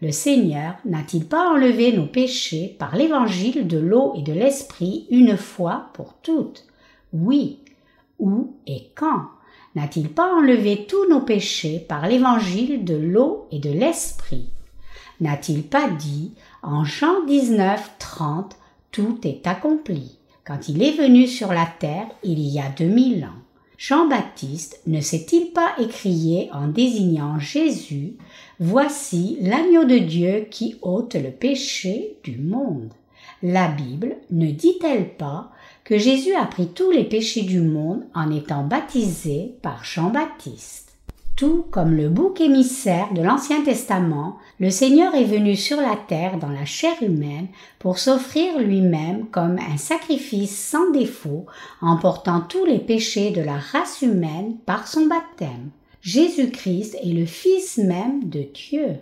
Le 0.00 0.12
Seigneur 0.12 0.76
n'a-t-il 0.86 1.26
pas 1.26 1.48
enlevé 1.48 1.92
nos 1.92 2.06
péchés 2.06 2.74
par 2.78 2.96
l'évangile 2.96 3.66
de 3.66 3.78
l'eau 3.78 4.14
et 4.16 4.22
de 4.22 4.32
l'esprit 4.32 5.06
une 5.10 5.36
fois 5.36 5.90
pour 5.92 6.14
toutes? 6.22 6.64
Oui. 7.12 7.60
Où 8.18 8.54
et 8.66 8.90
quand? 8.94 9.26
N'a-t-il 9.74 10.08
pas 10.08 10.34
enlevé 10.34 10.86
tous 10.88 11.06
nos 11.10 11.20
péchés 11.20 11.84
par 11.86 12.06
l'évangile 12.06 12.84
de 12.84 12.96
l'eau 12.96 13.46
et 13.50 13.58
de 13.58 13.70
l'esprit? 13.70 14.48
N'a-t-il 15.20 15.62
pas 15.62 15.88
dit 15.88 16.32
en 16.66 16.84
Jean 16.84 17.24
19, 17.26 17.92
30, 18.00 18.56
tout 18.90 19.20
est 19.22 19.46
accompli. 19.46 20.18
Quand 20.44 20.68
il 20.68 20.82
est 20.82 20.96
venu 20.96 21.28
sur 21.28 21.52
la 21.52 21.64
terre 21.64 22.08
il 22.24 22.40
y 22.40 22.58
a 22.58 22.68
deux 22.68 22.88
mille 22.88 23.24
ans. 23.24 23.40
Jean-Baptiste 23.78 24.80
ne 24.86 25.00
s'est-il 25.00 25.52
pas 25.52 25.74
écrié 25.78 26.50
en 26.52 26.66
désignant 26.66 27.38
Jésus 27.38 28.14
Voici 28.58 29.38
l'agneau 29.40 29.84
de 29.84 29.98
Dieu 29.98 30.46
qui 30.50 30.76
ôte 30.82 31.14
le 31.14 31.30
péché 31.30 32.16
du 32.24 32.38
monde. 32.38 32.92
La 33.42 33.68
Bible 33.68 34.16
ne 34.30 34.50
dit-elle 34.50 35.14
pas 35.14 35.52
que 35.84 35.98
Jésus 35.98 36.34
a 36.34 36.46
pris 36.46 36.68
tous 36.68 36.90
les 36.90 37.04
péchés 37.04 37.42
du 37.42 37.60
monde 37.60 38.04
en 38.12 38.34
étant 38.34 38.64
baptisé 38.64 39.54
par 39.62 39.84
Jean-Baptiste? 39.84 40.85
Tout 41.36 41.66
comme 41.70 41.94
le 41.94 42.08
bouc 42.08 42.40
émissaire 42.40 43.12
de 43.12 43.20
l'Ancien 43.20 43.62
Testament, 43.62 44.38
le 44.58 44.70
Seigneur 44.70 45.14
est 45.14 45.24
venu 45.24 45.54
sur 45.54 45.76
la 45.76 45.94
terre 46.08 46.38
dans 46.38 46.48
la 46.48 46.64
chair 46.64 46.94
humaine 47.02 47.48
pour 47.78 47.98
s'offrir 47.98 48.58
lui-même 48.58 49.26
comme 49.26 49.58
un 49.58 49.76
sacrifice 49.76 50.58
sans 50.58 50.90
défaut 50.92 51.44
en 51.82 51.98
portant 51.98 52.40
tous 52.40 52.64
les 52.64 52.78
péchés 52.78 53.30
de 53.32 53.42
la 53.42 53.58
race 53.58 54.00
humaine 54.00 54.56
par 54.64 54.88
son 54.88 55.06
baptême. 55.06 55.70
Jésus-Christ 56.00 56.96
est 57.02 57.12
le 57.12 57.26
Fils 57.26 57.76
même 57.76 58.28
de 58.28 58.46
Dieu. 58.54 58.96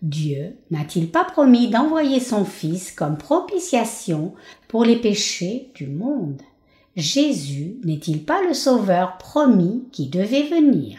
Dieu 0.00 0.54
n'a-t-il 0.70 1.10
pas 1.10 1.24
promis 1.24 1.68
d'envoyer 1.68 2.20
son 2.20 2.44
Fils 2.44 2.92
comme 2.92 3.18
propitiation 3.18 4.32
pour 4.68 4.84
les 4.84 4.96
péchés 4.96 5.70
du 5.74 5.88
monde? 5.88 6.40
Jésus 6.94 7.76
n'est-il 7.84 8.24
pas 8.24 8.42
le 8.46 8.54
Sauveur 8.54 9.18
promis 9.18 9.84
qui 9.90 10.06
devait 10.06 10.44
venir? 10.44 10.98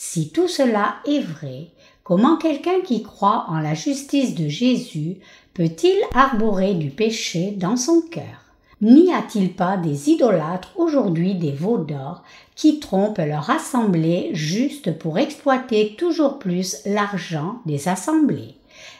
Si 0.00 0.30
tout 0.30 0.46
cela 0.46 0.94
est 1.08 1.18
vrai, 1.18 1.72
comment 2.04 2.36
quelqu'un 2.36 2.82
qui 2.84 3.02
croit 3.02 3.46
en 3.48 3.58
la 3.58 3.74
justice 3.74 4.36
de 4.36 4.46
Jésus 4.46 5.16
peut-il 5.54 5.96
arborer 6.14 6.74
du 6.74 6.90
péché 6.90 7.50
dans 7.56 7.76
son 7.76 8.02
cœur? 8.02 8.54
N'y 8.80 9.12
a-t-il 9.12 9.52
pas 9.54 9.76
des 9.76 10.08
idolâtres 10.08 10.72
aujourd'hui 10.76 11.34
des 11.34 11.50
veaux 11.50 11.78
d'or 11.78 12.22
qui 12.54 12.78
trompent 12.78 13.18
leur 13.18 13.50
assemblée 13.50 14.30
juste 14.34 14.96
pour 14.96 15.18
exploiter 15.18 15.96
toujours 15.98 16.38
plus 16.38 16.76
l'argent 16.86 17.56
des 17.66 17.88
assemblées? 17.88 18.54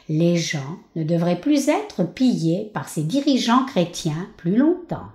Les 0.09 0.35
gens 0.35 0.79
ne 0.97 1.05
devraient 1.05 1.39
plus 1.39 1.69
être 1.69 2.03
pillés 2.03 2.69
par 2.73 2.89
ces 2.89 3.03
dirigeants 3.03 3.63
chrétiens 3.63 4.27
plus 4.35 4.57
longtemps. 4.57 5.07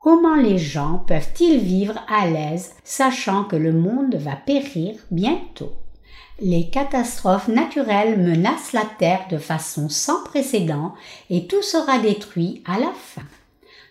Comment 0.00 0.36
les 0.36 0.58
gens 0.58 1.02
peuvent-ils 1.08 1.58
vivre 1.58 1.98
à 2.08 2.28
l'aise 2.28 2.72
sachant 2.84 3.42
que 3.42 3.56
le 3.56 3.72
monde 3.72 4.14
va 4.14 4.36
périr 4.36 4.94
bientôt? 5.10 5.72
Les 6.40 6.70
catastrophes 6.70 7.48
naturelles 7.48 8.16
menacent 8.16 8.72
la 8.74 8.84
Terre 9.00 9.26
de 9.28 9.38
façon 9.38 9.88
sans 9.88 10.22
précédent 10.22 10.94
et 11.30 11.48
tout 11.48 11.62
sera 11.62 11.98
détruit 11.98 12.62
à 12.64 12.78
la 12.78 12.92
fin. 12.94 13.26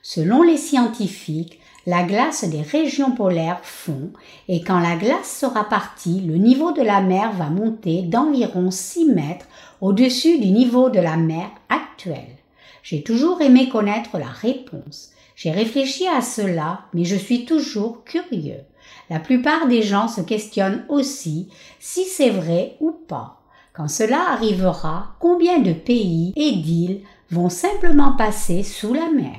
Selon 0.02 0.43
les 0.43 0.56
scientifiques, 0.56 1.60
la 1.86 2.04
glace 2.04 2.46
des 2.46 2.62
régions 2.62 3.12
polaires 3.12 3.60
fond 3.63 4.12
et 4.48 4.62
quand 4.62 4.80
la 4.80 4.96
glace 4.96 5.30
sera 5.30 5.65
partie, 5.65 6.22
le 6.22 6.38
niveau 6.38 6.72
de 6.72 6.84
la 6.84 7.02
mer 7.02 7.34
va 7.34 7.50
monter 7.50 8.04
d'environ 8.04 8.72
6 8.72 9.12
mètres 9.12 9.48
au-dessus 9.82 10.39
du 10.39 10.52
niveau 10.52 10.89
de 10.89 11.02
la 11.02 11.17
mer 11.17 11.50
actuelle. 11.67 12.38
J'ai 12.82 13.04
toujours 13.04 13.41
aimé 13.41 13.67
connaître 13.67 14.17
la 14.17 14.30
réponse. 14.30 15.12
J'ai 15.38 15.52
réfléchi 15.52 16.08
à 16.08 16.21
cela, 16.21 16.82
mais 16.95 17.06
je 17.06 17.15
suis 17.15 17.45
toujours 17.45 18.04
curieux. 18.04 18.63
La 19.12 19.19
plupart 19.19 19.67
des 19.67 19.84
gens 19.84 20.08
se 20.08 20.21
questionnent 20.21 20.84
aussi 20.89 21.47
si 21.80 22.06
c'est 22.06 22.32
vrai 22.32 22.76
ou 22.80 22.91
pas. 22.91 23.39
Quand 23.71 23.88
cela 23.88 24.32
arrivera, 24.32 25.15
combien 25.19 25.60
de 25.60 25.73
pays 25.73 26.34
et 26.36 26.54
d'îles 26.54 27.02
vont 27.30 27.50
simplement 27.50 28.13
passer 28.13 28.63
sous 28.63 28.95
la 28.95 29.12
mer? 29.12 29.36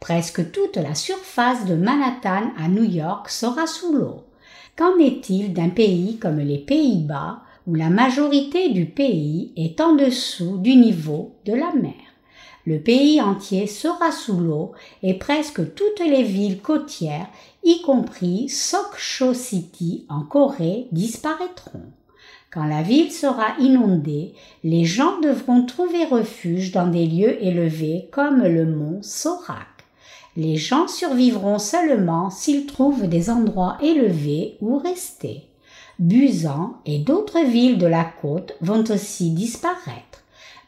Presque 0.00 0.50
toute 0.50 0.78
la 0.78 0.94
surface 0.94 1.66
de 1.66 1.74
Manhattan 1.74 2.50
à 2.58 2.68
New 2.68 2.84
York 2.84 3.28
sera 3.28 3.66
sous 3.66 3.92
l'eau. 3.92 4.22
Qu'en 4.76 4.98
est-il 4.98 5.52
d'un 5.52 5.68
pays 5.68 6.16
comme 6.16 6.38
les 6.38 6.58
Pays-Bas 6.58 7.40
où 7.66 7.74
la 7.74 7.90
majorité 7.90 8.70
du 8.70 8.86
pays 8.86 9.52
est 9.58 9.78
en 9.82 9.94
dessous 9.94 10.56
du 10.56 10.74
niveau 10.74 11.34
de 11.44 11.52
la 11.52 11.74
mer? 11.74 11.92
Le 12.66 12.78
pays 12.78 13.20
entier 13.20 13.66
sera 13.66 14.10
sous 14.10 14.38
l'eau 14.40 14.72
et 15.02 15.14
presque 15.14 15.74
toutes 15.74 16.00
les 16.00 16.22
villes 16.22 16.60
côtières, 16.60 17.28
y 17.62 17.82
compris 17.82 18.48
Sokcho 18.48 19.34
City 19.34 20.06
en 20.08 20.22
Corée, 20.22 20.86
disparaîtront. 20.90 21.82
Quand 22.50 22.64
la 22.64 22.82
ville 22.82 23.12
sera 23.12 23.58
inondée, 23.58 24.32
les 24.62 24.84
gens 24.84 25.20
devront 25.20 25.66
trouver 25.66 26.04
refuge 26.04 26.70
dans 26.70 26.86
des 26.86 27.06
lieux 27.06 27.42
élevés 27.44 28.08
comme 28.12 28.42
le 28.42 28.64
mont 28.64 29.02
Sorak. 29.02 29.66
Les 30.36 30.56
gens 30.56 30.88
survivront 30.88 31.58
seulement 31.58 32.30
s'ils 32.30 32.66
trouvent 32.66 33.08
des 33.08 33.28
endroits 33.28 33.76
élevés 33.82 34.56
où 34.60 34.78
rester. 34.78 35.48
Busan 35.98 36.74
et 36.86 36.98
d'autres 36.98 37.44
villes 37.44 37.78
de 37.78 37.86
la 37.86 38.04
côte 38.04 38.56
vont 38.60 38.84
aussi 38.88 39.30
disparaître. 39.30 40.13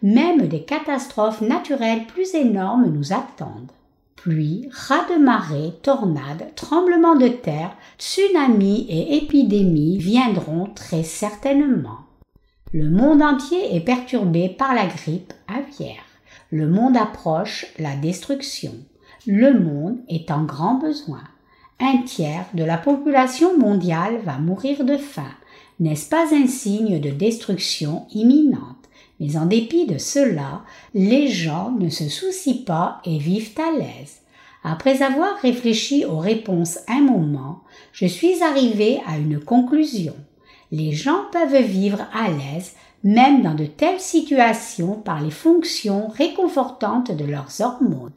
Même 0.03 0.47
des 0.49 0.63
catastrophes 0.63 1.41
naturelles 1.41 2.07
plus 2.07 2.35
énormes 2.35 2.87
nous 2.87 3.13
attendent. 3.13 3.71
Pluie, 4.17 4.69
raz 4.73 5.07
de 5.09 5.23
marée, 5.23 5.73
tornades, 5.83 6.53
tremblements 6.57 7.17
de 7.17 7.29
terre, 7.29 7.77
tsunamis 7.99 8.87
et 8.89 9.17
épidémies 9.19 9.99
viendront 9.99 10.69
très 10.75 11.03
certainement. 11.03 12.01
Le 12.73 12.91
monde 12.91 13.23
entier 13.23 13.75
est 13.75 13.81
perturbé 13.81 14.49
par 14.49 14.75
la 14.75 14.87
grippe 14.87 15.33
aviaire. 15.49 16.03
Le 16.51 16.69
monde 16.69 16.97
approche 16.97 17.67
la 17.79 17.97
destruction. 17.97 18.73
Le 19.27 19.59
monde 19.59 19.99
est 20.09 20.31
en 20.31 20.45
grand 20.45 20.75
besoin. 20.75 21.23
Un 21.81 22.03
tiers 22.03 22.47
de 22.55 22.65
la 22.65 22.79
population 22.79 23.59
mondiale 23.59 24.19
va 24.25 24.39
mourir 24.39 24.85
de 24.85 24.97
faim. 24.97 25.31
N'est-ce 25.79 26.09
pas 26.09 26.35
un 26.35 26.47
signe 26.47 27.01
de 27.01 27.11
destruction 27.11 28.07
imminente? 28.11 28.76
Mais 29.21 29.37
en 29.37 29.47
dépit 29.47 29.87
de 29.87 29.99
cela, 29.99 30.63
les 30.95 31.29
gens 31.29 31.71
ne 31.71 31.89
se 31.89 32.09
soucient 32.09 32.65
pas 32.65 33.01
et 33.05 33.19
vivent 33.19 33.55
à 33.59 33.77
l'aise. 33.79 34.21
Après 34.63 35.03
avoir 35.03 35.37
réfléchi 35.39 36.05
aux 36.05 36.19
réponses 36.19 36.79
un 36.89 37.01
moment, 37.01 37.63
je 37.93 38.07
suis 38.07 38.43
arrivé 38.43 39.01
à 39.07 39.17
une 39.17 39.39
conclusion. 39.41 40.15
Les 40.73 40.93
gens 40.93 41.21
peuvent 41.33 41.63
vivre 41.63 42.07
à 42.13 42.29
l'aise 42.31 42.73
même 43.05 43.43
dans 43.43 43.55
de 43.55 43.67
telles 43.67 44.01
situations 44.01 44.95
par 44.95 45.23
les 45.23 45.31
fonctions 45.31 46.09
réconfortantes 46.09 47.13
de 47.13 47.25
leurs 47.25 47.61
hormones. 47.61 48.11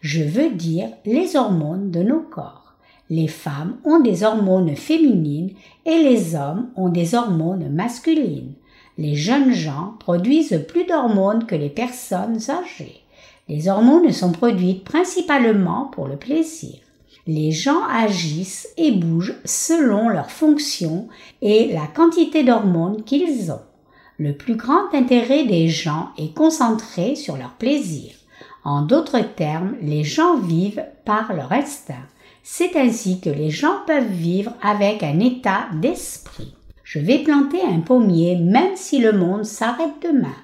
Je 0.00 0.22
veux 0.24 0.50
dire 0.50 0.88
les 1.06 1.36
hormones 1.36 1.92
de 1.92 2.02
nos 2.02 2.20
corps. 2.20 2.74
Les 3.10 3.28
femmes 3.28 3.76
ont 3.84 4.00
des 4.00 4.24
hormones 4.24 4.74
féminines 4.74 5.52
et 5.86 6.02
les 6.02 6.34
hommes 6.34 6.70
ont 6.74 6.88
des 6.88 7.14
hormones 7.14 7.68
masculines. 7.70 8.54
Les 8.96 9.16
jeunes 9.16 9.52
gens 9.52 9.94
produisent 9.98 10.64
plus 10.68 10.84
d'hormones 10.84 11.46
que 11.46 11.56
les 11.56 11.68
personnes 11.68 12.38
âgées. 12.48 13.00
Les 13.48 13.68
hormones 13.68 14.12
sont 14.12 14.32
produites 14.32 14.84
principalement 14.84 15.90
pour 15.92 16.06
le 16.06 16.16
plaisir. 16.16 16.78
Les 17.26 17.52
gens 17.52 17.82
agissent 17.90 18.68
et 18.76 18.92
bougent 18.92 19.34
selon 19.44 20.08
leurs 20.08 20.30
fonctions 20.30 21.08
et 21.42 21.72
la 21.72 21.86
quantité 21.86 22.44
d'hormones 22.44 23.02
qu'ils 23.02 23.50
ont. 23.50 23.62
Le 24.18 24.32
plus 24.32 24.54
grand 24.54 24.92
intérêt 24.94 25.44
des 25.44 25.68
gens 25.68 26.10
est 26.18 26.34
concentré 26.34 27.16
sur 27.16 27.36
leur 27.36 27.54
plaisir. 27.54 28.12
En 28.62 28.82
d'autres 28.82 29.20
termes, 29.20 29.74
les 29.82 30.04
gens 30.04 30.36
vivent 30.36 30.84
par 31.04 31.34
leur 31.34 31.52
instinct. 31.52 32.06
C'est 32.42 32.76
ainsi 32.76 33.20
que 33.20 33.30
les 33.30 33.50
gens 33.50 33.78
peuvent 33.86 34.12
vivre 34.12 34.52
avec 34.62 35.02
un 35.02 35.18
état 35.18 35.66
d'esprit. 35.80 36.54
Je 36.84 36.98
vais 36.98 37.18
planter 37.18 37.62
un 37.62 37.80
pommier 37.80 38.36
même 38.36 38.76
si 38.76 38.98
le 38.98 39.12
monde 39.12 39.44
s'arrête 39.44 39.94
demain. 40.02 40.36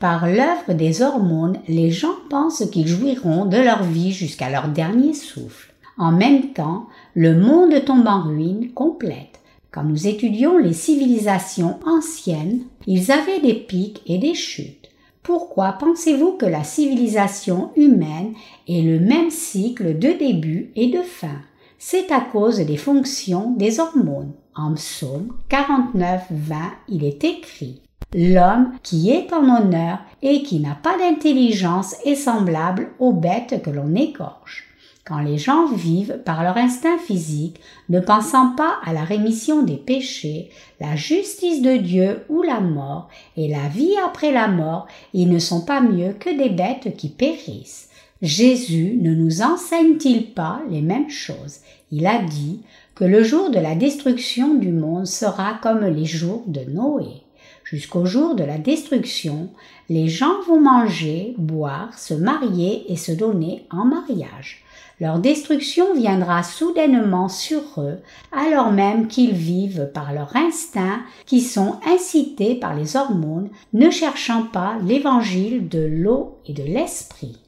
Par 0.00 0.26
l'œuvre 0.26 0.74
des 0.74 1.02
hormones, 1.02 1.58
les 1.68 1.90
gens 1.90 2.16
pensent 2.28 2.64
qu'ils 2.70 2.88
jouiront 2.88 3.46
de 3.46 3.56
leur 3.56 3.84
vie 3.84 4.12
jusqu'à 4.12 4.50
leur 4.50 4.68
dernier 4.68 5.14
souffle. 5.14 5.72
En 5.96 6.12
même 6.12 6.52
temps, 6.52 6.86
le 7.14 7.36
monde 7.36 7.84
tombe 7.84 8.06
en 8.06 8.22
ruine 8.22 8.72
complète. 8.72 9.40
Quand 9.70 9.84
nous 9.84 10.06
étudions 10.06 10.58
les 10.58 10.72
civilisations 10.72 11.78
anciennes, 11.86 12.62
ils 12.86 13.12
avaient 13.12 13.40
des 13.40 13.54
pics 13.54 14.02
et 14.06 14.18
des 14.18 14.34
chutes. 14.34 14.88
Pourquoi 15.22 15.72
pensez-vous 15.72 16.32
que 16.32 16.46
la 16.46 16.64
civilisation 16.64 17.70
humaine 17.76 18.32
est 18.66 18.82
le 18.82 18.98
même 18.98 19.30
cycle 19.30 19.98
de 19.98 20.12
début 20.12 20.70
et 20.74 20.90
de 20.90 21.02
fin? 21.02 21.40
C'est 21.78 22.10
à 22.10 22.20
cause 22.20 22.58
des 22.58 22.76
fonctions 22.76 23.52
des 23.52 23.78
hormones. 23.78 24.32
En 24.54 24.74
psaume 24.74 25.32
49, 25.48 26.24
20, 26.30 26.56
il 26.88 27.04
est 27.04 27.22
écrit 27.24 27.80
L'homme 28.14 28.72
qui 28.82 29.10
est 29.10 29.32
en 29.32 29.44
honneur 29.44 29.98
et 30.22 30.42
qui 30.42 30.60
n'a 30.60 30.74
pas 30.74 30.96
d'intelligence 30.98 31.94
est 32.04 32.14
semblable 32.14 32.88
aux 32.98 33.12
bêtes 33.12 33.62
que 33.62 33.70
l'on 33.70 33.94
égorge. 33.94 34.64
quand 35.04 35.20
les 35.20 35.38
gens 35.38 35.66
vivent 35.66 36.20
par 36.24 36.42
leur 36.42 36.58
instinct 36.58 36.98
physique, 36.98 37.60
ne 37.88 37.98
pensant 37.98 38.54
pas 38.56 38.76
à 38.84 38.92
la 38.92 39.04
rémission 39.04 39.62
des 39.62 39.76
péchés, 39.76 40.50
la 40.80 40.96
justice 40.96 41.62
de 41.62 41.78
Dieu 41.78 42.24
ou 42.28 42.42
la 42.42 42.60
mort, 42.60 43.08
et 43.36 43.48
la 43.48 43.68
vie 43.68 43.94
après 44.04 44.32
la 44.32 44.48
mort, 44.48 44.86
ils 45.14 45.30
ne 45.30 45.38
sont 45.38 45.64
pas 45.64 45.80
mieux 45.80 46.12
que 46.12 46.36
des 46.36 46.50
bêtes 46.50 46.94
qui 46.96 47.08
périssent. 47.08 47.88
Jésus 48.20 48.98
ne 49.00 49.14
nous 49.14 49.40
enseigne-t-il 49.40 50.34
pas 50.34 50.60
les 50.70 50.82
mêmes 50.82 51.08
choses? 51.08 51.60
Il 51.90 52.06
a 52.06 52.18
dit 52.22 52.60
que 52.98 53.04
le 53.04 53.22
jour 53.22 53.50
de 53.50 53.60
la 53.60 53.76
destruction 53.76 54.54
du 54.54 54.72
monde 54.72 55.06
sera 55.06 55.54
comme 55.62 55.84
les 55.84 56.04
jours 56.04 56.42
de 56.48 56.62
Noé. 56.62 57.22
Jusqu'au 57.62 58.04
jour 58.04 58.34
de 58.34 58.42
la 58.42 58.58
destruction, 58.58 59.50
les 59.88 60.08
gens 60.08 60.40
vont 60.48 60.60
manger, 60.60 61.36
boire, 61.38 61.96
se 61.96 62.12
marier 62.12 62.90
et 62.90 62.96
se 62.96 63.12
donner 63.12 63.66
en 63.70 63.84
mariage. 63.84 64.64
Leur 65.00 65.20
destruction 65.20 65.94
viendra 65.94 66.42
soudainement 66.42 67.28
sur 67.28 67.62
eux, 67.76 67.98
alors 68.32 68.72
même 68.72 69.06
qu'ils 69.06 69.34
vivent 69.34 69.92
par 69.94 70.12
leurs 70.12 70.34
instincts 70.34 71.02
qui 71.24 71.40
sont 71.40 71.76
incités 71.86 72.56
par 72.56 72.74
les 72.74 72.96
hormones, 72.96 73.50
ne 73.74 73.90
cherchant 73.90 74.42
pas 74.42 74.76
l'évangile 74.84 75.68
de 75.68 75.86
l'eau 75.86 76.38
et 76.46 76.52
de 76.52 76.64
l'esprit. 76.64 77.38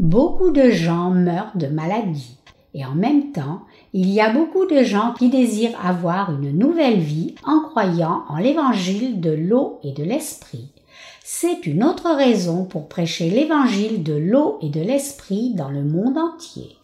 Beaucoup 0.00 0.50
de 0.50 0.68
gens 0.70 1.10
meurent 1.10 1.52
de 1.54 1.68
maladie. 1.68 2.38
Et 2.74 2.84
en 2.84 2.94
même 2.94 3.32
temps, 3.32 3.62
il 3.92 4.10
y 4.10 4.20
a 4.20 4.32
beaucoup 4.32 4.66
de 4.66 4.84
gens 4.84 5.14
qui 5.18 5.30
désirent 5.30 5.78
avoir 5.84 6.30
une 6.30 6.56
nouvelle 6.56 7.00
vie 7.00 7.34
en 7.44 7.60
croyant 7.60 8.22
en 8.28 8.36
l'évangile 8.36 9.20
de 9.20 9.30
l'eau 9.30 9.80
et 9.82 9.92
de 9.92 10.04
l'esprit. 10.04 10.68
C'est 11.24 11.66
une 11.66 11.82
autre 11.82 12.10
raison 12.10 12.64
pour 12.64 12.88
prêcher 12.88 13.30
l'évangile 13.30 14.02
de 14.02 14.14
l'eau 14.14 14.58
et 14.62 14.68
de 14.68 14.80
l'esprit 14.80 15.54
dans 15.54 15.70
le 15.70 15.82
monde 15.82 16.18
entier. 16.18 16.76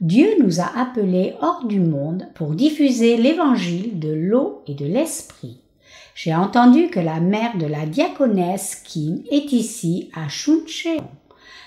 Dieu 0.00 0.28
nous 0.40 0.60
a 0.60 0.70
appelés 0.78 1.34
hors 1.40 1.64
du 1.64 1.80
monde 1.80 2.26
pour 2.34 2.50
diffuser 2.50 3.16
l'évangile 3.16 3.98
de 3.98 4.12
l'eau 4.12 4.62
et 4.66 4.74
de 4.74 4.86
l'esprit. 4.86 5.58
J'ai 6.14 6.34
entendu 6.34 6.88
que 6.88 7.00
la 7.00 7.20
mère 7.20 7.56
de 7.58 7.66
la 7.66 7.86
diaconesse 7.86 8.76
Kim 8.84 9.22
est 9.30 9.52
ici 9.52 10.10
à 10.14 10.28
Chuncheon. 10.28 11.04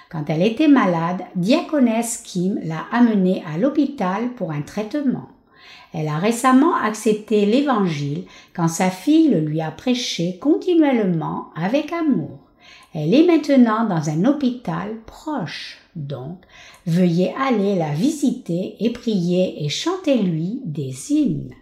Quand 0.09 0.25
elle 0.29 0.41
était 0.41 0.67
malade, 0.67 1.21
diaconesse 1.35 2.17
Kim 2.17 2.59
l'a 2.63 2.85
amenée 2.91 3.43
à 3.45 3.59
l'hôpital 3.59 4.29
pour 4.33 4.51
un 4.51 4.63
traitement. 4.63 5.29
Elle 5.93 6.07
a 6.07 6.17
récemment 6.17 6.75
accepté 6.75 7.45
l'évangile 7.45 8.23
quand 8.55 8.67
sa 8.67 8.89
fille 8.89 9.29
le 9.29 9.39
lui 9.39 9.61
a 9.61 9.69
prêché 9.69 10.37
continuellement 10.39 11.49
avec 11.55 11.93
amour. 11.93 12.39
Elle 12.95 13.13
est 13.13 13.25
maintenant 13.25 13.85
dans 13.85 14.09
un 14.09 14.25
hôpital 14.25 14.95
proche. 15.05 15.77
Donc, 15.95 16.37
veuillez 16.87 17.33
aller 17.39 17.75
la 17.75 17.93
visiter 17.93 18.77
et 18.79 18.89
prier 18.91 19.63
et 19.63 19.69
chanter 19.69 20.17
lui 20.23 20.61
des 20.65 21.13
hymnes. 21.13 21.53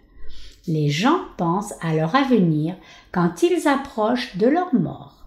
Les 0.66 0.88
gens 0.88 1.20
pensent 1.36 1.74
à 1.82 1.94
leur 1.94 2.14
avenir 2.14 2.76
quand 3.12 3.42
ils 3.42 3.68
approchent 3.68 4.36
de 4.38 4.46
leur 4.46 4.74
mort. 4.74 5.17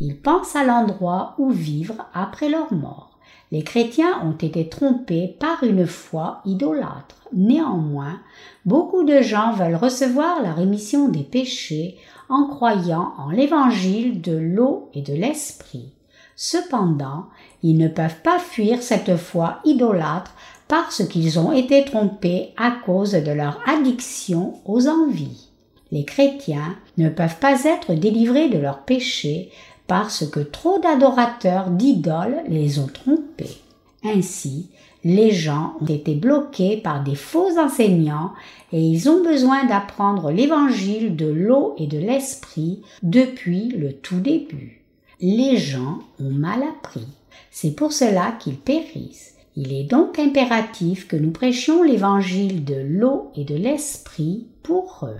Ils 0.00 0.16
pensent 0.16 0.56
à 0.56 0.64
l'endroit 0.64 1.34
où 1.38 1.50
vivre 1.50 2.06
après 2.14 2.48
leur 2.48 2.72
mort. 2.72 3.18
Les 3.52 3.62
chrétiens 3.62 4.22
ont 4.24 4.36
été 4.36 4.68
trompés 4.68 5.36
par 5.38 5.62
une 5.62 5.86
foi 5.86 6.40
idolâtre. 6.46 7.16
Néanmoins, 7.32 8.18
beaucoup 8.64 9.04
de 9.04 9.20
gens 9.20 9.52
veulent 9.52 9.76
recevoir 9.76 10.42
la 10.42 10.52
rémission 10.52 11.08
des 11.08 11.22
péchés 11.22 11.98
en 12.28 12.46
croyant 12.46 13.12
en 13.18 13.30
l'évangile 13.30 14.20
de 14.20 14.36
l'eau 14.36 14.88
et 14.94 15.02
de 15.02 15.14
l'esprit. 15.14 15.92
Cependant, 16.34 17.26
ils 17.62 17.76
ne 17.76 17.88
peuvent 17.88 18.22
pas 18.22 18.38
fuir 18.38 18.82
cette 18.82 19.16
foi 19.16 19.58
idolâtre 19.64 20.32
parce 20.68 21.04
qu'ils 21.06 21.38
ont 21.38 21.52
été 21.52 21.84
trompés 21.84 22.54
à 22.56 22.70
cause 22.70 23.12
de 23.12 23.32
leur 23.32 23.60
addiction 23.68 24.54
aux 24.64 24.86
envies. 24.88 25.50
Les 25.92 26.04
chrétiens 26.04 26.76
ne 26.98 27.08
peuvent 27.08 27.38
pas 27.40 27.64
être 27.64 27.94
délivrés 27.94 28.48
de 28.48 28.58
leurs 28.58 28.84
péchés 28.84 29.50
parce 29.90 30.24
que 30.24 30.38
trop 30.38 30.78
d'adorateurs 30.78 31.68
d'idoles 31.68 32.44
les 32.46 32.78
ont 32.78 32.86
trompés. 32.86 33.56
Ainsi, 34.04 34.68
les 35.02 35.32
gens 35.32 35.74
ont 35.80 35.86
été 35.86 36.14
bloqués 36.14 36.76
par 36.76 37.02
des 37.02 37.16
faux 37.16 37.58
enseignants 37.58 38.30
et 38.72 38.80
ils 38.80 39.08
ont 39.08 39.24
besoin 39.24 39.64
d'apprendre 39.64 40.30
l'évangile 40.30 41.16
de 41.16 41.26
l'eau 41.26 41.74
et 41.76 41.88
de 41.88 41.98
l'esprit 41.98 42.82
depuis 43.02 43.70
le 43.70 43.92
tout 43.92 44.20
début. 44.20 44.84
Les 45.20 45.56
gens 45.56 45.98
ont 46.20 46.30
mal 46.30 46.62
appris. 46.62 47.08
C'est 47.50 47.74
pour 47.74 47.92
cela 47.92 48.36
qu'ils 48.38 48.58
périssent. 48.58 49.34
Il 49.56 49.72
est 49.72 49.90
donc 49.90 50.20
impératif 50.20 51.08
que 51.08 51.16
nous 51.16 51.32
prêchions 51.32 51.82
l'évangile 51.82 52.64
de 52.64 52.76
l'eau 52.76 53.32
et 53.34 53.42
de 53.42 53.56
l'esprit 53.56 54.46
pour 54.62 55.08
eux. 55.10 55.18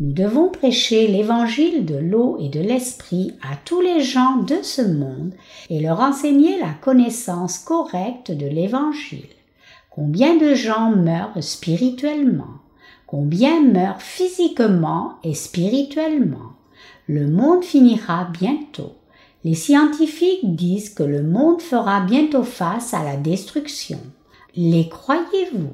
Nous 0.00 0.12
devons 0.12 0.48
prêcher 0.48 1.08
l'évangile 1.08 1.84
de 1.84 1.96
l'eau 1.96 2.36
et 2.38 2.48
de 2.48 2.60
l'esprit 2.60 3.32
à 3.42 3.56
tous 3.64 3.80
les 3.80 4.00
gens 4.00 4.36
de 4.36 4.58
ce 4.62 4.82
monde 4.82 5.34
et 5.70 5.80
leur 5.80 5.98
enseigner 5.98 6.56
la 6.60 6.70
connaissance 6.80 7.58
correcte 7.58 8.30
de 8.30 8.46
l'évangile. 8.46 9.26
Combien 9.90 10.36
de 10.36 10.54
gens 10.54 10.90
meurent 10.90 11.42
spirituellement? 11.42 12.60
Combien 13.08 13.60
meurent 13.60 14.00
physiquement 14.00 15.14
et 15.24 15.34
spirituellement? 15.34 16.52
Le 17.08 17.26
monde 17.26 17.64
finira 17.64 18.28
bientôt. 18.38 18.92
Les 19.42 19.54
scientifiques 19.54 20.54
disent 20.54 20.90
que 20.90 21.02
le 21.02 21.24
monde 21.24 21.60
fera 21.60 22.02
bientôt 22.02 22.44
face 22.44 22.94
à 22.94 23.02
la 23.02 23.16
destruction. 23.16 23.98
Les 24.54 24.88
croyez-vous? 24.88 25.72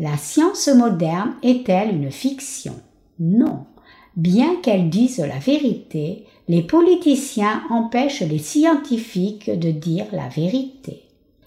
La 0.00 0.16
science 0.16 0.66
moderne 0.66 1.34
est-elle 1.44 1.94
une 1.94 2.10
fiction? 2.10 2.74
Non. 3.18 3.66
Bien 4.16 4.56
qu'elles 4.62 4.90
disent 4.90 5.18
la 5.18 5.38
vérité, 5.38 6.24
les 6.48 6.62
politiciens 6.62 7.62
empêchent 7.70 8.20
les 8.20 8.38
scientifiques 8.38 9.50
de 9.50 9.70
dire 9.70 10.06
la 10.12 10.28
vérité. 10.28 11.02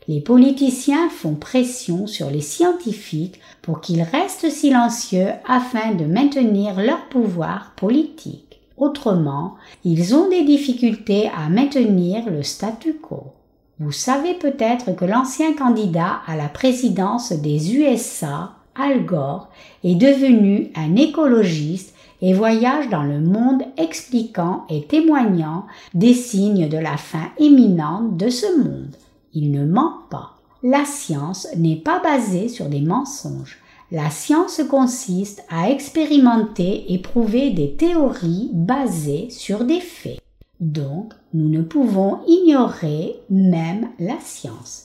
Les 0.08 0.21
politiciens 0.21 1.10
font 1.10 1.34
pression 1.34 2.06
sur 2.06 2.30
les 2.30 2.41
scientifiques 2.41 3.39
pour 3.62 3.82
qu'ils 3.82 4.04
restent 4.04 4.49
silencieux 4.49 5.30
afin 5.47 5.93
de 5.93 6.06
maintenir 6.06 6.80
leur 6.80 7.06
pouvoir 7.10 7.73
politique. 7.75 8.62
Autrement, 8.78 9.56
ils 9.84 10.13
ont 10.13 10.30
des 10.30 10.43
difficultés 10.43 11.30
à 11.36 11.49
maintenir 11.49 12.30
le 12.30 12.43
statu 12.43 12.95
quo. 12.95 13.34
Vous 13.80 13.91
savez 13.91 14.34
peut-être 14.34 14.95
que 14.95 15.06
l'ancien 15.06 15.54
candidat 15.54 16.19
à 16.28 16.36
la 16.36 16.49
présidence 16.49 17.32
des 17.32 17.75
USA 17.75 18.51
Al 18.76 19.06
Gore 19.06 19.50
est 19.84 19.96
devenu 19.96 20.72
un 20.76 20.96
écologiste 20.96 21.96
et 22.22 22.34
voyage 22.34 22.90
dans 22.90 23.04
le 23.04 23.20
monde 23.20 23.64
expliquant 23.78 24.66
et 24.70 24.84
témoignant 24.84 25.66
des 25.94 26.14
signes 26.14 26.70
de 26.70 26.78
la 26.78 26.98
fin 26.98 27.30
imminente 27.40 28.18
de 28.18 28.30
ce 28.30 28.64
monde. 28.64 28.96
Il 29.34 29.52
ne 29.52 29.66
ment 29.66 29.94
pas. 30.10 30.32
La 30.64 30.86
science 30.86 31.48
n'est 31.56 31.76
pas 31.76 32.00
basée 32.00 32.50
sur 32.50 32.66
des 32.68 32.82
mensonges. 32.82 33.60
La 33.92 34.10
science 34.10 34.62
consiste 34.70 35.44
à 35.50 35.70
expérimenter 35.70 36.92
et 36.92 36.98
prouver 36.98 37.52
des 37.52 37.74
théories 37.74 38.50
basées 38.52 39.30
sur 39.30 39.64
des 39.64 39.80
faits. 39.80 40.20
Donc, 40.60 41.14
nous 41.34 41.50
ne 41.50 41.62
pouvons 41.62 42.20
ignorer 42.28 43.16
même 43.30 43.90
la 44.00 44.20
science. 44.22 44.85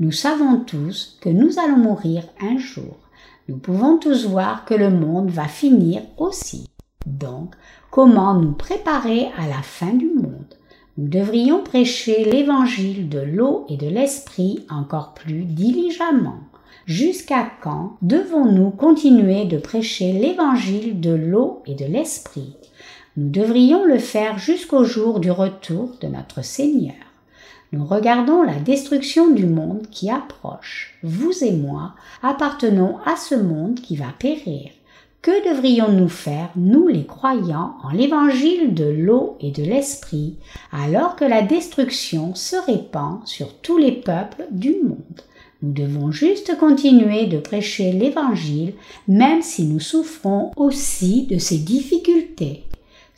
Nous 0.00 0.12
savons 0.12 0.60
tous 0.60 1.18
que 1.20 1.28
nous 1.28 1.58
allons 1.58 1.76
mourir 1.76 2.24
un 2.40 2.58
jour 2.58 2.96
nous 3.50 3.58
pouvons 3.58 3.98
tous 3.98 4.26
voir 4.26 4.64
que 4.64 4.74
le 4.74 4.90
monde 4.90 5.28
va 5.28 5.48
finir 5.48 6.02
aussi. 6.18 6.68
Donc, 7.04 7.56
comment 7.90 8.34
nous 8.34 8.52
préparer 8.52 9.26
à 9.36 9.48
la 9.48 9.60
fin 9.60 9.92
du 9.92 10.06
monde? 10.06 10.54
Nous 10.96 11.08
devrions 11.08 11.64
prêcher 11.64 12.22
l'évangile 12.30 13.08
de 13.08 13.18
l'eau 13.18 13.66
et 13.68 13.76
de 13.76 13.88
l'esprit 13.88 14.64
encore 14.70 15.14
plus 15.14 15.42
diligemment. 15.42 16.38
Jusqu'à 16.86 17.50
quand 17.60 17.96
devons-nous 18.02 18.70
continuer 18.70 19.46
de 19.46 19.58
prêcher 19.58 20.12
l'évangile 20.12 21.00
de 21.00 21.12
l'eau 21.12 21.64
et 21.66 21.74
de 21.74 21.86
l'esprit? 21.86 22.54
Nous 23.16 23.30
devrions 23.30 23.84
le 23.84 23.98
faire 23.98 24.38
jusqu'au 24.38 24.84
jour 24.84 25.18
du 25.18 25.32
retour 25.32 25.96
de 26.00 26.06
notre 26.06 26.44
Seigneur. 26.44 27.09
Nous 27.72 27.84
regardons 27.84 28.42
la 28.42 28.56
destruction 28.56 29.30
du 29.30 29.46
monde 29.46 29.86
qui 29.92 30.10
approche. 30.10 30.98
Vous 31.04 31.44
et 31.44 31.52
moi 31.52 31.94
appartenons 32.20 32.98
à 33.06 33.14
ce 33.14 33.36
monde 33.36 33.76
qui 33.76 33.94
va 33.94 34.12
périr. 34.18 34.70
Que 35.22 35.48
devrions-nous 35.48 36.08
faire, 36.08 36.50
nous 36.56 36.88
les 36.88 37.04
croyants, 37.04 37.76
en 37.84 37.90
l'évangile 37.90 38.74
de 38.74 38.86
l'eau 38.86 39.36
et 39.40 39.52
de 39.52 39.62
l'esprit, 39.62 40.36
alors 40.72 41.14
que 41.14 41.24
la 41.24 41.42
destruction 41.42 42.34
se 42.34 42.56
répand 42.56 43.20
sur 43.24 43.54
tous 43.58 43.78
les 43.78 43.92
peuples 43.92 44.46
du 44.50 44.74
monde? 44.82 45.20
Nous 45.62 45.72
devons 45.72 46.10
juste 46.10 46.56
continuer 46.58 47.26
de 47.26 47.38
prêcher 47.38 47.92
l'évangile, 47.92 48.72
même 49.06 49.42
si 49.42 49.64
nous 49.66 49.78
souffrons 49.78 50.50
aussi 50.56 51.26
de 51.26 51.38
ces 51.38 51.58
difficultés. 51.58 52.64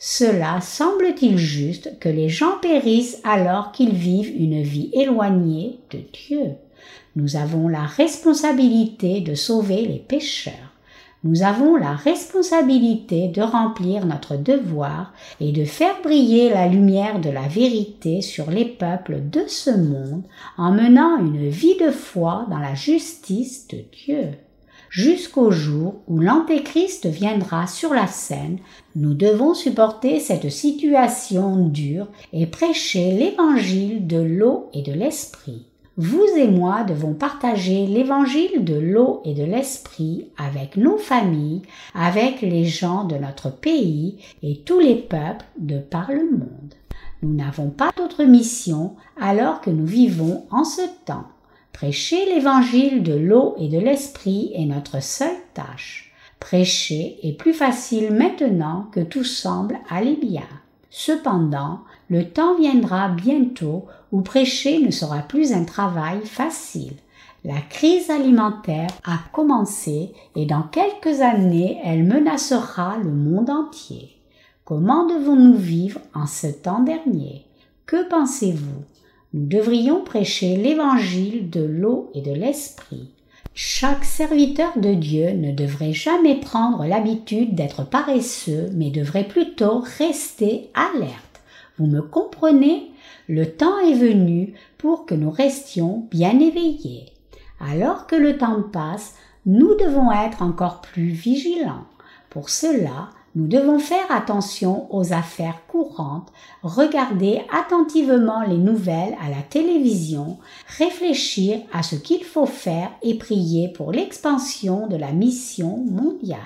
Cela 0.05 0.59
semble-t-il 0.59 1.37
juste 1.37 1.97
que 2.01 2.09
les 2.09 2.27
gens 2.27 2.57
périssent 2.61 3.21
alors 3.23 3.71
qu'ils 3.71 3.93
vivent 3.93 4.35
une 4.37 4.61
vie 4.61 4.89
éloignée 4.91 5.79
de 5.91 5.99
Dieu 6.11 6.55
Nous 7.15 7.37
avons 7.37 7.69
la 7.69 7.83
responsabilité 7.83 9.21
de 9.21 9.33
sauver 9.33 9.85
les 9.85 9.99
pécheurs. 9.99 10.73
Nous 11.23 11.43
avons 11.43 11.77
la 11.77 11.93
responsabilité 11.93 13.29
de 13.29 13.41
remplir 13.41 14.05
notre 14.05 14.35
devoir 14.35 15.13
et 15.39 15.53
de 15.53 15.63
faire 15.63 16.01
briller 16.03 16.49
la 16.49 16.67
lumière 16.67 17.21
de 17.21 17.29
la 17.29 17.47
vérité 17.47 18.19
sur 18.21 18.51
les 18.51 18.65
peuples 18.65 19.21
de 19.31 19.45
ce 19.47 19.71
monde 19.71 20.23
en 20.57 20.73
menant 20.73 21.17
une 21.17 21.47
vie 21.47 21.77
de 21.77 21.91
foi 21.91 22.45
dans 22.49 22.59
la 22.59 22.75
justice 22.75 23.69
de 23.69 23.77
Dieu. 24.05 24.31
Jusqu'au 24.93 25.49
jour 25.49 25.95
où 26.07 26.19
l'Antéchrist 26.19 27.07
viendra 27.07 27.65
sur 27.65 27.95
la 27.95 28.05
scène, 28.05 28.59
nous 28.95 29.15
devons 29.15 29.55
supporter 29.55 30.19
cette 30.19 30.51
situation 30.51 31.67
dure 31.67 32.05
et 32.31 32.45
prêcher 32.45 33.11
l'évangile 33.11 34.05
de 34.05 34.21
l'eau 34.21 34.69
et 34.71 34.83
de 34.83 34.93
l'esprit 34.93 35.65
vous 35.95 36.25
et 36.37 36.47
moi 36.47 36.83
devons 36.83 37.13
partager 37.13 37.85
l'évangile 37.85 38.63
de 38.63 38.73
l'eau 38.73 39.21
et 39.25 39.35
de 39.35 39.43
l'esprit 39.43 40.27
avec 40.37 40.75
nos 40.75 40.97
familles, 40.97 41.61
avec 41.93 42.41
les 42.41 42.65
gens 42.65 43.03
de 43.03 43.15
notre 43.15 43.51
pays 43.51 44.17
et 44.41 44.61
tous 44.65 44.79
les 44.79 44.95
peuples 44.95 45.45
de 45.59 45.77
par 45.77 46.11
le 46.11 46.31
monde. 46.31 46.73
Nous 47.21 47.35
n'avons 47.35 47.69
pas 47.69 47.91
d'autre 47.95 48.23
mission 48.23 48.95
alors 49.21 49.61
que 49.61 49.69
nous 49.69 49.85
vivons 49.85 50.45
en 50.49 50.63
ce 50.63 50.81
temps. 51.05 51.27
Prêcher 51.73 52.25
l'évangile 52.27 53.03
de 53.03 53.13
l'eau 53.13 53.55
et 53.57 53.67
de 53.67 53.79
l'esprit 53.79 54.51
est 54.55 54.65
notre 54.65 55.01
seule 55.01 55.35
tâche. 55.53 56.13
Prêcher 56.39 57.17
est 57.23 57.33
plus 57.33 57.53
facile 57.53 58.13
maintenant 58.13 58.87
que 58.91 58.99
tout 58.99 59.23
semble 59.23 59.79
aller 59.89 60.15
bien. 60.15 60.47
Cependant, 60.89 61.79
le 62.09 62.29
temps 62.29 62.55
viendra 62.55 63.09
bientôt 63.09 63.85
où 64.11 64.21
prêcher 64.21 64.79
ne 64.79 64.91
sera 64.91 65.19
plus 65.19 65.51
un 65.51 65.65
travail 65.65 66.21
facile. 66.23 66.93
La 67.43 67.59
crise 67.59 68.09
alimentaire 68.09 68.91
a 69.03 69.17
commencé 69.33 70.13
et 70.35 70.45
dans 70.45 70.63
quelques 70.63 71.21
années 71.21 71.81
elle 71.83 72.03
menacera 72.03 72.97
le 73.03 73.11
monde 73.11 73.49
entier. 73.49 74.15
Comment 74.63 75.07
devons-nous 75.07 75.57
vivre 75.57 75.99
en 76.13 76.27
ce 76.27 76.47
temps 76.47 76.83
dernier? 76.83 77.45
Que 77.85 78.07
pensez-vous? 78.07 78.83
Nous 79.33 79.47
devrions 79.47 80.03
prêcher 80.03 80.55
l'évangile 80.57 81.49
de 81.49 81.63
l'eau 81.63 82.11
et 82.13 82.21
de 82.21 82.31
l'esprit. 82.31 83.09
Chaque 83.55 84.05
serviteur 84.05 84.77
de 84.77 84.93
Dieu 84.93 85.31
ne 85.31 85.51
devrait 85.51 85.93
jamais 85.93 86.39
prendre 86.39 86.85
l'habitude 86.85 87.55
d'être 87.55 87.83
paresseux, 87.83 88.69
mais 88.73 88.91
devrait 88.91 89.27
plutôt 89.27 89.83
rester 89.97 90.69
alerte. 90.75 91.41
Vous 91.77 91.87
me 91.87 92.01
comprenez? 92.01 92.91
Le 93.27 93.45
temps 93.45 93.79
est 93.79 93.95
venu 93.95 94.53
pour 94.77 95.07
que 95.07 95.15
nous 95.15 95.31
restions 95.31 96.07
bien 96.11 96.39
éveillés. 96.39 97.05
Alors 97.59 98.05
que 98.05 98.15
le 98.15 98.37
temps 98.37 98.61
passe, 98.61 99.15
nous 99.45 99.73
devons 99.75 100.11
être 100.11 100.41
encore 100.43 100.81
plus 100.81 101.09
vigilants. 101.09 101.85
Pour 102.29 102.49
cela, 102.49 103.09
nous 103.35 103.47
devons 103.47 103.79
faire 103.79 104.11
attention 104.11 104.93
aux 104.95 105.11
affaires 105.11 105.65
courantes, 105.67 106.31
regarder 106.61 107.41
attentivement 107.51 108.43
les 108.43 108.57
nouvelles 108.57 109.15
à 109.19 109.29
la 109.29 109.41
télévision, 109.41 110.37
réfléchir 110.77 111.61
à 111.71 111.81
ce 111.81 111.95
qu'il 111.95 112.23
faut 112.23 112.45
faire 112.45 112.91
et 113.01 113.15
prier 113.15 113.69
pour 113.69 113.91
l'expansion 113.91 114.85
de 114.87 114.97
la 114.97 115.11
mission 115.11 115.77
mondiale. 115.77 116.37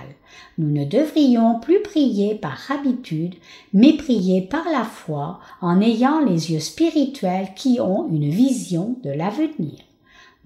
Nous 0.57 0.71
ne 0.71 0.85
devrions 0.85 1.59
plus 1.59 1.81
prier 1.81 2.35
par 2.35 2.71
habitude, 2.71 3.35
mais 3.73 3.93
prier 3.93 4.41
par 4.41 4.63
la 4.71 4.83
foi 4.83 5.39
en 5.61 5.81
ayant 5.81 6.19
les 6.21 6.51
yeux 6.51 6.61
spirituels 6.61 7.49
qui 7.55 7.81
ont 7.81 8.07
une 8.09 8.29
vision 8.29 8.95
de 9.03 9.11
l'avenir. 9.11 9.86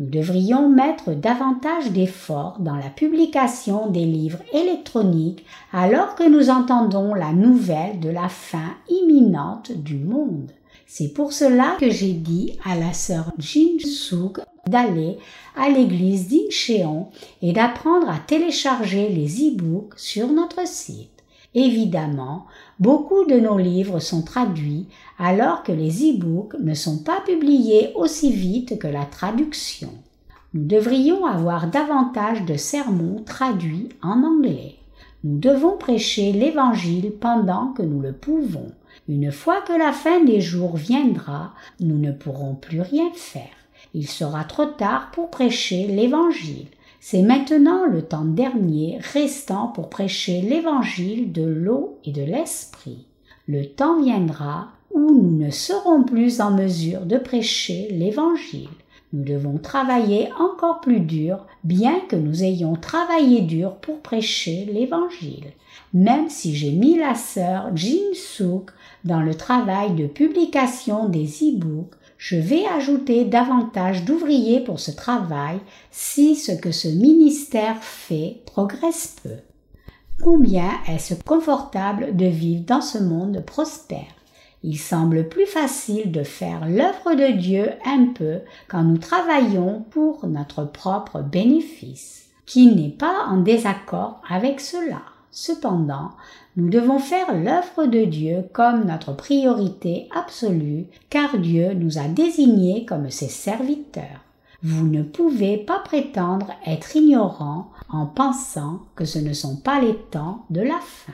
Nous 0.01 0.09
devrions 0.09 0.67
mettre 0.67 1.13
davantage 1.13 1.91
d'efforts 1.91 2.57
dans 2.59 2.75
la 2.75 2.89
publication 2.89 3.91
des 3.91 4.03
livres 4.03 4.39
électroniques 4.51 5.45
alors 5.71 6.15
que 6.15 6.27
nous 6.27 6.49
entendons 6.49 7.13
la 7.13 7.33
nouvelle 7.33 7.99
de 7.99 8.09
la 8.09 8.27
fin 8.27 8.73
imminente 8.89 9.71
du 9.71 9.97
monde. 9.97 10.49
C'est 10.87 11.09
pour 11.09 11.33
cela 11.33 11.77
que 11.79 11.91
j'ai 11.91 12.13
dit 12.13 12.57
à 12.65 12.75
la 12.75 12.93
sœur 12.93 13.31
Jin 13.37 13.77
Suk 13.77 14.39
d'aller 14.65 15.19
à 15.55 15.69
l'église 15.69 16.29
d'Incheon 16.29 17.09
et 17.43 17.53
d'apprendre 17.53 18.09
à 18.09 18.17
télécharger 18.17 19.07
les 19.07 19.49
e-books 19.49 19.93
sur 19.97 20.29
notre 20.29 20.67
site. 20.67 21.20
Évidemment, 21.53 22.45
beaucoup 22.79 23.25
de 23.25 23.37
nos 23.39 23.57
livres 23.57 23.99
sont 23.99 24.21
traduits 24.21 24.87
alors 25.19 25.63
que 25.63 25.73
les 25.73 26.11
e-books 26.11 26.55
ne 26.59 26.73
sont 26.73 26.99
pas 26.99 27.19
publiés 27.21 27.91
aussi 27.95 28.31
vite 28.31 28.79
que 28.79 28.87
la 28.87 29.05
traduction. 29.05 29.89
Nous 30.53 30.65
devrions 30.65 31.25
avoir 31.25 31.67
davantage 31.67 32.43
de 32.45 32.55
sermons 32.55 33.23
traduits 33.25 33.89
en 34.01 34.23
anglais. 34.23 34.75
Nous 35.23 35.37
devons 35.37 35.77
prêcher 35.77 36.31
l'Évangile 36.31 37.11
pendant 37.19 37.73
que 37.73 37.83
nous 37.83 38.01
le 38.01 38.13
pouvons. 38.13 38.71
Une 39.07 39.31
fois 39.31 39.61
que 39.61 39.73
la 39.73 39.91
fin 39.91 40.23
des 40.23 40.41
jours 40.41 40.77
viendra, 40.77 41.53
nous 41.79 41.97
ne 41.97 42.11
pourrons 42.11 42.55
plus 42.55 42.81
rien 42.81 43.11
faire. 43.13 43.49
Il 43.93 44.07
sera 44.07 44.45
trop 44.45 44.65
tard 44.65 45.11
pour 45.11 45.29
prêcher 45.29 45.87
l'Évangile. 45.87 46.67
C'est 47.03 47.23
maintenant 47.23 47.87
le 47.87 48.03
temps 48.03 48.25
dernier 48.25 48.99
restant 48.99 49.69
pour 49.69 49.89
prêcher 49.89 50.39
l'évangile 50.41 51.31
de 51.31 51.43
l'eau 51.43 51.97
et 52.05 52.11
de 52.11 52.21
l'esprit. 52.21 53.07
Le 53.47 53.65
temps 53.65 53.99
viendra 53.99 54.67
où 54.91 54.99
nous 54.99 55.35
ne 55.35 55.49
serons 55.49 56.03
plus 56.03 56.41
en 56.41 56.51
mesure 56.51 57.01
de 57.01 57.17
prêcher 57.17 57.87
l'évangile. 57.89 58.69
Nous 59.13 59.23
devons 59.23 59.57
travailler 59.57 60.29
encore 60.39 60.79
plus 60.79 60.99
dur, 60.99 61.47
bien 61.63 61.99
que 62.07 62.15
nous 62.15 62.43
ayons 62.43 62.75
travaillé 62.75 63.41
dur 63.41 63.77
pour 63.77 64.01
prêcher 64.01 64.65
l'évangile. 64.71 65.53
Même 65.95 66.29
si 66.29 66.55
j'ai 66.55 66.71
mis 66.71 66.99
la 66.99 67.15
sœur 67.15 67.75
Jin 67.75 68.13
Suk 68.13 68.69
dans 69.05 69.21
le 69.21 69.33
travail 69.33 69.95
de 69.95 70.05
publication 70.05 71.09
des 71.09 71.25
e-books, 71.25 71.95
je 72.21 72.35
vais 72.35 72.67
ajouter 72.67 73.25
davantage 73.25 74.05
d'ouvriers 74.05 74.59
pour 74.59 74.79
ce 74.79 74.91
travail 74.91 75.59
si 75.89 76.35
ce 76.35 76.51
que 76.51 76.71
ce 76.71 76.87
ministère 76.87 77.77
fait 77.81 78.43
progresse 78.45 79.15
peu. 79.23 79.37
Combien 80.23 80.69
est-ce 80.87 81.15
confortable 81.15 82.15
de 82.15 82.27
vivre 82.27 82.63
dans 82.63 82.81
ce 82.81 82.99
monde 82.99 83.43
prospère? 83.43 84.13
Il 84.61 84.77
semble 84.77 85.29
plus 85.29 85.47
facile 85.47 86.11
de 86.11 86.21
faire 86.21 86.69
l'œuvre 86.69 87.15
de 87.15 87.35
Dieu 87.35 87.71
un 87.87 88.13
peu 88.13 88.41
quand 88.67 88.83
nous 88.83 88.99
travaillons 88.99 89.83
pour 89.89 90.27
notre 90.27 90.63
propre 90.63 91.21
bénéfice, 91.21 92.29
qui 92.45 92.67
n'est 92.67 92.95
pas 92.95 93.25
en 93.29 93.37
désaccord 93.37 94.21
avec 94.29 94.59
cela. 94.59 95.01
Cependant, 95.31 96.11
nous 96.57 96.69
devons 96.69 96.99
faire 96.99 97.33
l'œuvre 97.33 97.85
de 97.85 98.03
Dieu 98.03 98.43
comme 98.51 98.85
notre 98.85 99.13
priorité 99.15 100.09
absolue, 100.13 100.87
car 101.09 101.37
Dieu 101.37 101.73
nous 101.73 101.97
a 101.97 102.07
désignés 102.09 102.85
comme 102.85 103.09
ses 103.09 103.29
serviteurs. 103.29 104.25
Vous 104.61 104.85
ne 104.85 105.01
pouvez 105.01 105.57
pas 105.57 105.79
prétendre 105.79 106.51
être 106.67 106.95
ignorant 106.95 107.71
en 107.89 108.05
pensant 108.05 108.81
que 108.95 109.05
ce 109.05 109.19
ne 109.19 109.33
sont 109.33 109.55
pas 109.55 109.79
les 109.79 109.95
temps 109.95 110.45
de 110.49 110.61
la 110.61 110.79
fin. 110.81 111.13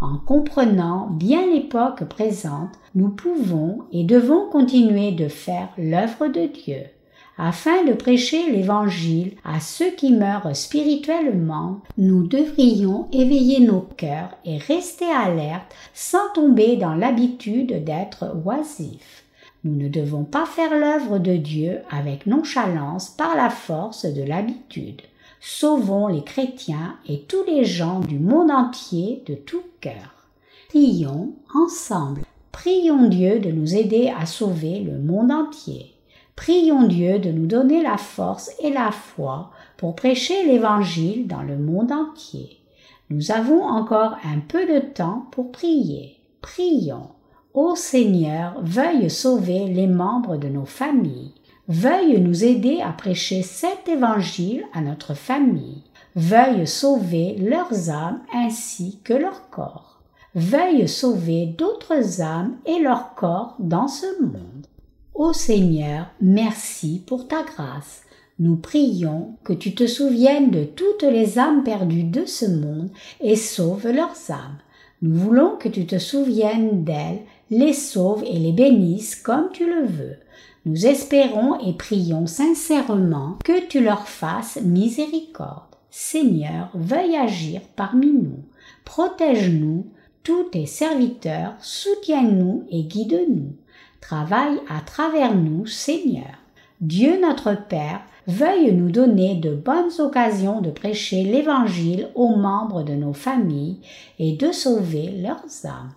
En 0.00 0.18
comprenant 0.18 1.08
bien 1.10 1.46
l'époque 1.46 2.04
présente, 2.04 2.78
nous 2.94 3.10
pouvons 3.10 3.80
et 3.92 4.04
devons 4.04 4.48
continuer 4.50 5.12
de 5.12 5.28
faire 5.28 5.68
l'œuvre 5.76 6.28
de 6.28 6.46
Dieu 6.46 6.82
afin 7.38 7.84
de 7.84 7.92
prêcher 7.92 8.50
l'Évangile 8.50 9.32
à 9.44 9.60
ceux 9.60 9.90
qui 9.90 10.12
meurent 10.12 10.54
spirituellement, 10.54 11.80
nous 11.98 12.26
devrions 12.26 13.08
éveiller 13.12 13.60
nos 13.60 13.80
cœurs 13.80 14.30
et 14.44 14.58
rester 14.58 15.10
alertes 15.10 15.74
sans 15.94 16.32
tomber 16.34 16.76
dans 16.76 16.94
l'habitude 16.94 17.84
d'être 17.84 18.36
oisifs. 18.44 19.24
Nous 19.64 19.76
ne 19.76 19.88
devons 19.88 20.24
pas 20.24 20.44
faire 20.44 20.76
l'œuvre 20.76 21.18
de 21.18 21.36
Dieu 21.36 21.78
avec 21.90 22.26
nonchalance 22.26 23.10
par 23.10 23.36
la 23.36 23.48
force 23.48 24.06
de 24.06 24.22
l'habitude. 24.22 25.02
Sauvons 25.40 26.08
les 26.08 26.22
chrétiens 26.22 26.96
et 27.08 27.22
tous 27.22 27.44
les 27.46 27.64
gens 27.64 28.00
du 28.00 28.18
monde 28.18 28.50
entier 28.50 29.22
de 29.26 29.34
tout 29.34 29.62
cœur. 29.80 30.28
Prions 30.68 31.32
ensemble. 31.54 32.22
Prions 32.50 33.08
Dieu 33.08 33.38
de 33.38 33.50
nous 33.50 33.74
aider 33.74 34.12
à 34.18 34.26
sauver 34.26 34.80
le 34.80 34.98
monde 34.98 35.30
entier. 35.30 35.91
Prions 36.42 36.88
Dieu 36.88 37.20
de 37.20 37.30
nous 37.30 37.46
donner 37.46 37.84
la 37.84 37.96
force 37.96 38.50
et 38.60 38.70
la 38.70 38.90
foi 38.90 39.52
pour 39.76 39.94
prêcher 39.94 40.44
l'Évangile 40.44 41.28
dans 41.28 41.42
le 41.42 41.56
monde 41.56 41.92
entier. 41.92 42.58
Nous 43.10 43.30
avons 43.30 43.62
encore 43.62 44.16
un 44.24 44.40
peu 44.40 44.66
de 44.66 44.80
temps 44.80 45.28
pour 45.30 45.52
prier. 45.52 46.16
Prions. 46.40 47.10
Ô 47.54 47.76
Seigneur, 47.76 48.60
veuille 48.60 49.08
sauver 49.08 49.68
les 49.68 49.86
membres 49.86 50.36
de 50.36 50.48
nos 50.48 50.64
familles. 50.64 51.30
Veuille 51.68 52.20
nous 52.20 52.42
aider 52.42 52.80
à 52.80 52.90
prêcher 52.90 53.42
cet 53.42 53.88
évangile 53.88 54.64
à 54.72 54.80
notre 54.80 55.14
famille. 55.14 55.84
Veuille 56.16 56.66
sauver 56.66 57.36
leurs 57.36 57.88
âmes 57.88 58.20
ainsi 58.34 58.98
que 59.04 59.14
leur 59.14 59.48
corps. 59.50 60.00
Veuille 60.34 60.88
sauver 60.88 61.46
d'autres 61.46 62.20
âmes 62.20 62.56
et 62.66 62.80
leur 62.80 63.14
corps 63.14 63.54
dans 63.60 63.86
ce 63.86 64.20
monde. 64.20 64.51
Ô 65.14 65.34
Seigneur, 65.34 66.06
merci 66.22 67.02
pour 67.06 67.28
ta 67.28 67.42
grâce. 67.42 68.02
Nous 68.38 68.56
prions 68.56 69.34
que 69.44 69.52
tu 69.52 69.74
te 69.74 69.86
souviennes 69.86 70.50
de 70.50 70.64
toutes 70.64 71.02
les 71.02 71.38
âmes 71.38 71.64
perdues 71.64 72.04
de 72.04 72.24
ce 72.24 72.46
monde 72.46 72.88
et 73.20 73.36
sauves 73.36 73.88
leurs 73.88 74.30
âmes. 74.30 74.56
Nous 75.02 75.14
voulons 75.14 75.56
que 75.58 75.68
tu 75.68 75.84
te 75.84 75.98
souviennes 75.98 76.84
d'elles, 76.84 77.20
les 77.50 77.74
sauves 77.74 78.24
et 78.26 78.38
les 78.38 78.52
bénisses 78.52 79.14
comme 79.14 79.50
tu 79.52 79.66
le 79.66 79.84
veux. 79.84 80.16
Nous 80.64 80.86
espérons 80.86 81.60
et 81.60 81.74
prions 81.74 82.26
sincèrement 82.26 83.36
que 83.44 83.66
tu 83.66 83.82
leur 83.82 84.08
fasses 84.08 84.62
miséricorde. 84.62 85.76
Seigneur, 85.90 86.70
veuille 86.72 87.16
agir 87.16 87.60
parmi 87.76 88.12
nous. 88.12 88.44
Protège-nous, 88.86 89.84
tous 90.22 90.44
tes 90.44 90.66
serviteurs, 90.66 91.52
soutiens-nous 91.60 92.64
et 92.70 92.84
guide-nous. 92.84 93.52
Travaille 94.02 94.60
à 94.68 94.80
travers 94.80 95.34
nous, 95.34 95.66
Seigneur. 95.66 96.34
Dieu 96.82 97.18
notre 97.20 97.54
Père, 97.54 98.02
veuille 98.26 98.72
nous 98.72 98.90
donner 98.90 99.36
de 99.36 99.54
bonnes 99.54 99.92
occasions 100.00 100.60
de 100.60 100.70
prêcher 100.70 101.22
l'Évangile 101.22 102.08
aux 102.14 102.36
membres 102.36 102.82
de 102.82 102.92
nos 102.92 103.14
familles 103.14 103.78
et 104.18 104.36
de 104.36 104.52
sauver 104.52 105.10
leurs 105.22 105.64
âmes. 105.64 105.92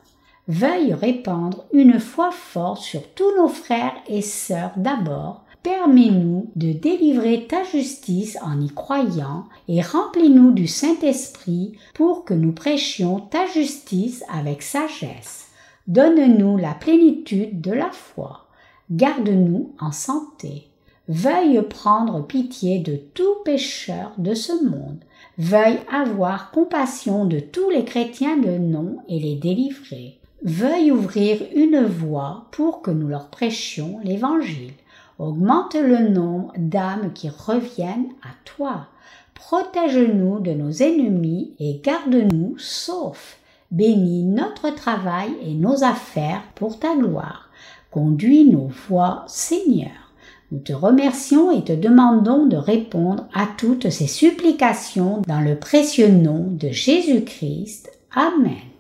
Veuille 0.48 0.94
répandre 0.94 1.66
une 1.74 2.00
foi 2.00 2.32
forte 2.32 2.82
sur 2.82 3.02
tous 3.16 3.36
nos 3.36 3.50
frères 3.50 3.96
et 4.08 4.22
sœurs 4.22 4.72
d'abord, 4.78 5.42
Permets-nous 5.66 6.52
de 6.56 6.74
délivrer 6.74 7.48
ta 7.50 7.64
justice 7.64 8.38
en 8.44 8.62
y 8.62 8.70
croyant 8.70 9.46
et 9.68 9.82
remplis-nous 9.82 10.52
du 10.52 10.68
Saint-Esprit 10.68 11.74
pour 11.96 12.24
que 12.24 12.36
nous 12.36 12.52
prêchions 12.52 13.20
ta 13.20 13.48
justice 13.48 14.24
avec 14.32 14.62
sagesse. 14.62 15.45
Donne-nous 15.88 16.58
la 16.58 16.74
plénitude 16.74 17.62
de 17.62 17.72
la 17.72 17.92
foi. 17.92 18.48
Garde-nous 18.90 19.74
en 19.80 19.92
santé. 19.92 20.68
Veuille 21.08 21.62
prendre 21.62 22.26
pitié 22.26 22.80
de 22.80 22.96
tout 22.96 23.36
pécheur 23.44 24.14
de 24.18 24.34
ce 24.34 24.52
monde. 24.66 24.98
Veuille 25.38 25.80
avoir 25.92 26.50
compassion 26.50 27.26
de 27.26 27.40
tous 27.40 27.70
les 27.70 27.86
chrétiens 27.86 28.38
de 28.38 28.58
nom 28.58 28.98
et 29.08 29.20
les 29.20 29.36
délivrer. 29.36 30.18
Veuille 30.44 30.92
ouvrir 30.92 31.42
une 31.56 31.84
voie 31.84 32.48
pour 32.52 32.82
que 32.82 32.92
nous 32.92 33.08
leur 33.08 33.28
prêchions 33.28 34.00
l'Évangile 34.04 34.74
augmente 35.20 35.76
le 35.76 36.10
nombre 36.10 36.52
d'âmes 36.58 37.14
qui 37.14 37.30
reviennent 37.30 38.10
à 38.24 38.30
toi. 38.44 38.88
Protège-nous 39.34 40.40
de 40.40 40.52
nos 40.52 40.72
ennemis 40.72 41.54
et 41.60 41.80
garde-nous 41.84 42.58
saufs. 42.58 43.38
Bénis 43.72 44.24
notre 44.24 44.70
travail 44.74 45.32
et 45.42 45.54
nos 45.54 45.84
affaires 45.84 46.44
pour 46.56 46.80
ta 46.80 46.96
gloire. 46.96 47.50
Conduis 47.92 48.46
nos 48.46 48.70
voies, 48.88 49.24
Seigneur. 49.28 49.92
Nous 50.52 50.60
te 50.60 50.74
remercions 50.74 51.52
et 51.52 51.64
te 51.64 51.74
demandons 51.74 52.46
de 52.46 52.58
répondre 52.58 53.28
à 53.34 53.48
toutes 53.58 53.90
ces 53.90 54.08
supplications 54.08 55.22
dans 55.28 55.42
le 55.42 55.58
précieux 55.58 56.10
nom 56.10 56.48
de 56.50 56.70
Jésus-Christ. 56.70 57.92
Amen. 58.16 58.75